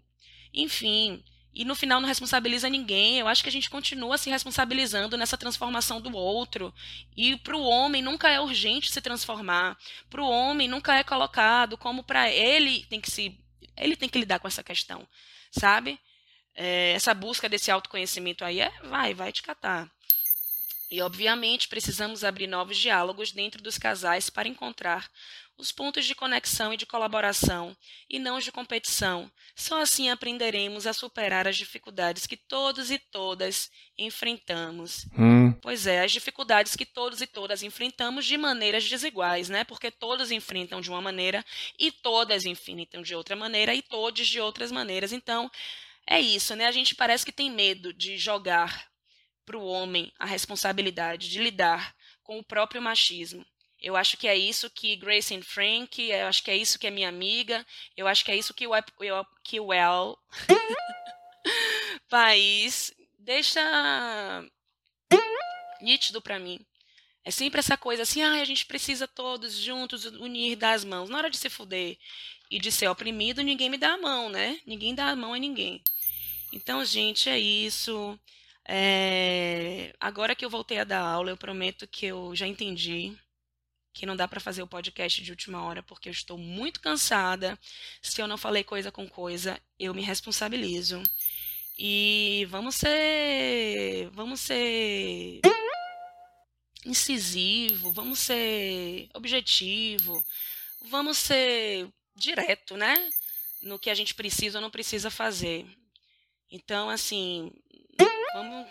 enfim, 0.54 1.22
e 1.54 1.64
no 1.64 1.74
final 1.74 2.00
não 2.00 2.08
responsabiliza 2.08 2.68
ninguém. 2.68 3.18
Eu 3.18 3.28
acho 3.28 3.42
que 3.42 3.48
a 3.48 3.52
gente 3.52 3.68
continua 3.68 4.16
se 4.16 4.30
responsabilizando 4.30 5.16
nessa 5.16 5.36
transformação 5.36 6.00
do 6.00 6.16
outro. 6.16 6.72
E 7.16 7.36
para 7.36 7.56
o 7.56 7.62
homem 7.62 8.00
nunca 8.00 8.30
é 8.30 8.40
urgente 8.40 8.90
se 8.90 9.00
transformar. 9.00 9.76
Para 10.08 10.22
o 10.22 10.28
homem 10.28 10.66
nunca 10.66 10.96
é 10.96 11.04
colocado 11.04 11.76
como 11.76 12.02
para 12.02 12.30
ele 12.30 12.84
tem 12.88 13.00
que 13.00 13.10
se 13.10 13.38
ele 13.76 13.96
tem 13.96 14.08
que 14.08 14.18
lidar 14.18 14.38
com 14.38 14.48
essa 14.48 14.62
questão, 14.62 15.06
sabe? 15.50 15.98
É, 16.54 16.92
essa 16.92 17.14
busca 17.14 17.48
desse 17.48 17.70
autoconhecimento 17.70 18.44
aí 18.44 18.60
é 18.60 18.70
vai, 18.84 19.14
vai 19.14 19.32
te 19.32 19.42
catar. 19.42 19.90
E 20.90 21.00
obviamente 21.00 21.68
precisamos 21.68 22.22
abrir 22.22 22.46
novos 22.46 22.76
diálogos 22.76 23.32
dentro 23.32 23.62
dos 23.62 23.78
casais 23.78 24.28
para 24.28 24.46
encontrar 24.46 25.10
os 25.56 25.70
pontos 25.70 26.04
de 26.04 26.14
conexão 26.14 26.72
e 26.72 26.76
de 26.76 26.86
colaboração, 26.86 27.76
e 28.08 28.18
não 28.18 28.36
os 28.36 28.44
de 28.44 28.50
competição. 28.50 29.30
Só 29.54 29.80
assim 29.80 30.10
aprenderemos 30.10 30.86
a 30.86 30.92
superar 30.92 31.46
as 31.46 31.56
dificuldades 31.56 32.26
que 32.26 32.36
todos 32.36 32.90
e 32.90 32.98
todas 32.98 33.70
enfrentamos. 33.96 35.06
Hum. 35.16 35.52
Pois 35.60 35.86
é, 35.86 36.02
as 36.02 36.10
dificuldades 36.10 36.74
que 36.74 36.86
todos 36.86 37.20
e 37.20 37.26
todas 37.26 37.62
enfrentamos 37.62 38.24
de 38.24 38.36
maneiras 38.36 38.88
desiguais, 38.88 39.48
né? 39.48 39.62
Porque 39.64 39.90
todos 39.90 40.30
enfrentam 40.30 40.80
de 40.80 40.90
uma 40.90 41.00
maneira 41.00 41.44
e 41.78 41.92
todas 41.92 42.44
enfrentam 42.44 43.02
de 43.02 43.14
outra 43.14 43.36
maneira 43.36 43.74
e 43.74 43.82
todos 43.82 44.26
de 44.26 44.40
outras 44.40 44.72
maneiras. 44.72 45.12
Então, 45.12 45.50
é 46.06 46.20
isso, 46.20 46.56
né? 46.56 46.66
A 46.66 46.72
gente 46.72 46.94
parece 46.94 47.24
que 47.24 47.32
tem 47.32 47.50
medo 47.50 47.92
de 47.92 48.16
jogar 48.16 48.90
para 49.44 49.56
o 49.56 49.66
homem 49.66 50.12
a 50.18 50.26
responsabilidade 50.26 51.28
de 51.28 51.40
lidar 51.40 51.94
com 52.22 52.38
o 52.38 52.44
próprio 52.44 52.80
machismo. 52.80 53.44
Eu 53.82 53.96
acho 53.96 54.16
que 54.16 54.28
é 54.28 54.38
isso 54.38 54.70
que 54.70 54.94
Grace 54.94 55.34
and 55.34 55.42
Frank, 55.42 56.00
eu 56.00 56.28
acho 56.28 56.44
que 56.44 56.50
é 56.52 56.56
isso 56.56 56.78
que 56.78 56.86
é 56.86 56.90
minha 56.90 57.08
amiga, 57.08 57.66
eu 57.96 58.06
acho 58.06 58.24
que 58.24 58.30
é 58.30 58.36
isso 58.36 58.54
que 58.54 58.64
o, 58.64 58.72
que 59.42 59.58
o 59.58 59.72
El 59.72 60.16
país 62.08 62.94
deixa 63.18 63.60
nítido 65.80 66.22
para 66.22 66.38
mim. 66.38 66.64
É 67.24 67.30
sempre 67.32 67.58
essa 67.58 67.76
coisa 67.76 68.02
assim, 68.02 68.22
ah, 68.22 68.40
a 68.40 68.44
gente 68.44 68.66
precisa 68.66 69.08
todos 69.08 69.56
juntos 69.56 70.04
unir 70.04 70.54
das 70.54 70.84
mãos. 70.84 71.08
Na 71.08 71.18
hora 71.18 71.30
de 71.30 71.36
se 71.36 71.50
fuder 71.50 71.98
e 72.48 72.60
de 72.60 72.70
ser 72.70 72.88
oprimido, 72.88 73.42
ninguém 73.42 73.68
me 73.68 73.78
dá 73.78 73.94
a 73.94 73.98
mão, 73.98 74.28
né? 74.28 74.60
Ninguém 74.64 74.94
dá 74.94 75.08
a 75.08 75.16
mão 75.16 75.34
a 75.34 75.38
ninguém. 75.38 75.82
Então, 76.52 76.84
gente, 76.84 77.28
é 77.28 77.38
isso. 77.38 78.18
É... 78.68 79.92
Agora 80.00 80.36
que 80.36 80.44
eu 80.44 80.50
voltei 80.50 80.78
a 80.78 80.84
dar 80.84 81.00
aula, 81.00 81.30
eu 81.30 81.36
prometo 81.36 81.86
que 81.88 82.06
eu 82.06 82.34
já 82.34 82.46
entendi 82.46 83.16
que 83.92 84.07
não 84.07 84.16
dá 84.16 84.26
para 84.26 84.40
fazer 84.40 84.62
o 84.62 84.66
podcast 84.66 85.22
de 85.22 85.31
última 85.31 85.62
hora 85.62 85.83
porque 85.83 86.09
eu 86.09 86.12
estou 86.12 86.38
muito 86.38 86.81
cansada. 86.81 87.59
Se 88.00 88.20
eu 88.20 88.26
não 88.26 88.38
falei 88.38 88.64
coisa 88.64 88.90
com 88.90 89.09
coisa, 89.09 89.61
eu 89.78 89.94
me 89.94 90.02
responsabilizo. 90.02 91.02
E 91.78 92.46
vamos 92.50 92.76
ser, 92.76 94.09
vamos 94.12 94.40
ser 94.40 95.40
incisivo, 96.85 97.92
vamos 97.92 98.18
ser 98.18 99.09
objetivo, 99.14 100.24
vamos 100.83 101.18
ser 101.18 101.88
direto, 102.14 102.76
né? 102.76 103.11
No 103.62 103.78
que 103.78 103.90
a 103.90 103.94
gente 103.94 104.14
precisa 104.14 104.59
ou 104.59 104.62
não 104.62 104.70
precisa 104.70 105.11
fazer. 105.11 105.66
Então, 106.50 106.90
assim, 106.90 107.50
vamos 108.35 108.68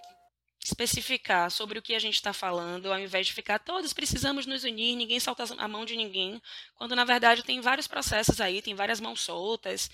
especificar 0.64 1.50
sobre 1.50 1.80
o 1.80 1.82
que 1.82 1.96
a 1.96 2.00
gente 2.00 2.16
está 2.16 2.34
falando, 2.34 2.92
ao 2.92 3.00
invés 3.00 3.28
de 3.28 3.34
ficar 3.34 3.60
todos 3.60 3.94
precisamos 3.94 4.46
nos 4.46 4.64
unir, 4.64 4.96
ninguém 4.96 5.20
solta 5.20 5.44
a 5.58 5.68
mão 5.68 5.86
de 5.86 5.96
ninguém, 5.96 6.42
quando 6.76 6.96
na 6.96 7.04
verdade 7.04 7.44
tem 7.44 7.62
vários 7.62 7.88
processos 7.88 8.40
aí, 8.40 8.62
tem 8.62 8.76
várias 8.76 9.00
mãos 9.00 9.22
soltas 9.22 9.90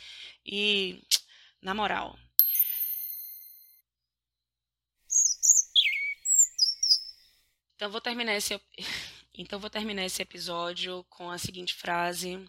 e, 0.45 1.01
na 1.61 1.73
moral, 1.73 2.17
Então 7.77 7.91
vou 7.91 8.01
terminar 8.01 8.35
esse 8.35 8.59
então 9.37 9.59
vou 9.59 9.69
terminar 9.69 10.03
esse 10.03 10.19
episódio 10.19 11.05
com 11.09 11.29
a 11.29 11.37
seguinte 11.37 11.75
frase. 11.75 12.43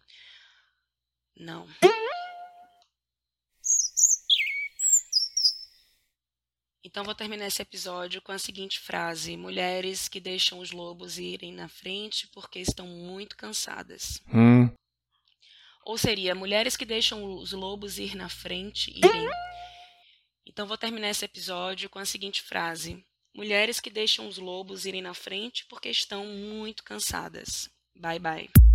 Não. 1.37 1.69
Então 6.89 7.05
vou 7.05 7.15
terminar 7.15 7.47
esse 7.47 7.61
episódio 7.61 8.23
com 8.23 8.33
a 8.33 8.39
seguinte 8.39 8.81
frase: 8.81 9.37
mulheres 9.37 10.09
que 10.09 10.19
deixam 10.19 10.59
os 10.59 10.73
lobos 10.73 11.19
irem 11.19 11.53
na 11.53 11.69
frente 11.69 12.27
porque 12.29 12.61
estão 12.61 12.87
muito 12.87 13.37
cansadas. 13.37 14.23
Hum. 14.33 14.71
Ou 15.85 15.99
seria 15.99 16.35
mulheres 16.35 16.79
que 16.79 16.87
deixam 16.87 17.35
os 17.35 17.53
lobos 17.53 17.99
ir 17.99 18.17
na 18.17 18.31
frente 18.31 18.91
irem. 18.91 19.29
Então 20.47 20.67
vou 20.67 20.79
terminar 20.79 21.11
esse 21.11 21.27
episódio 21.27 21.91
com 21.91 21.99
a 21.99 22.07
seguinte 22.07 22.41
frase: 22.41 23.05
Mulheres 23.35 23.81
que 23.81 23.91
deixam 23.91 24.27
os 24.27 24.39
lobos 24.39 24.87
irem 24.87 25.03
na 25.03 25.13
frente 25.13 25.67
porque 25.67 25.91
estão 25.91 26.25
muito 26.25 26.83
cansadas. 26.83 27.69
Bye 27.95 28.19
bye. 28.19 28.68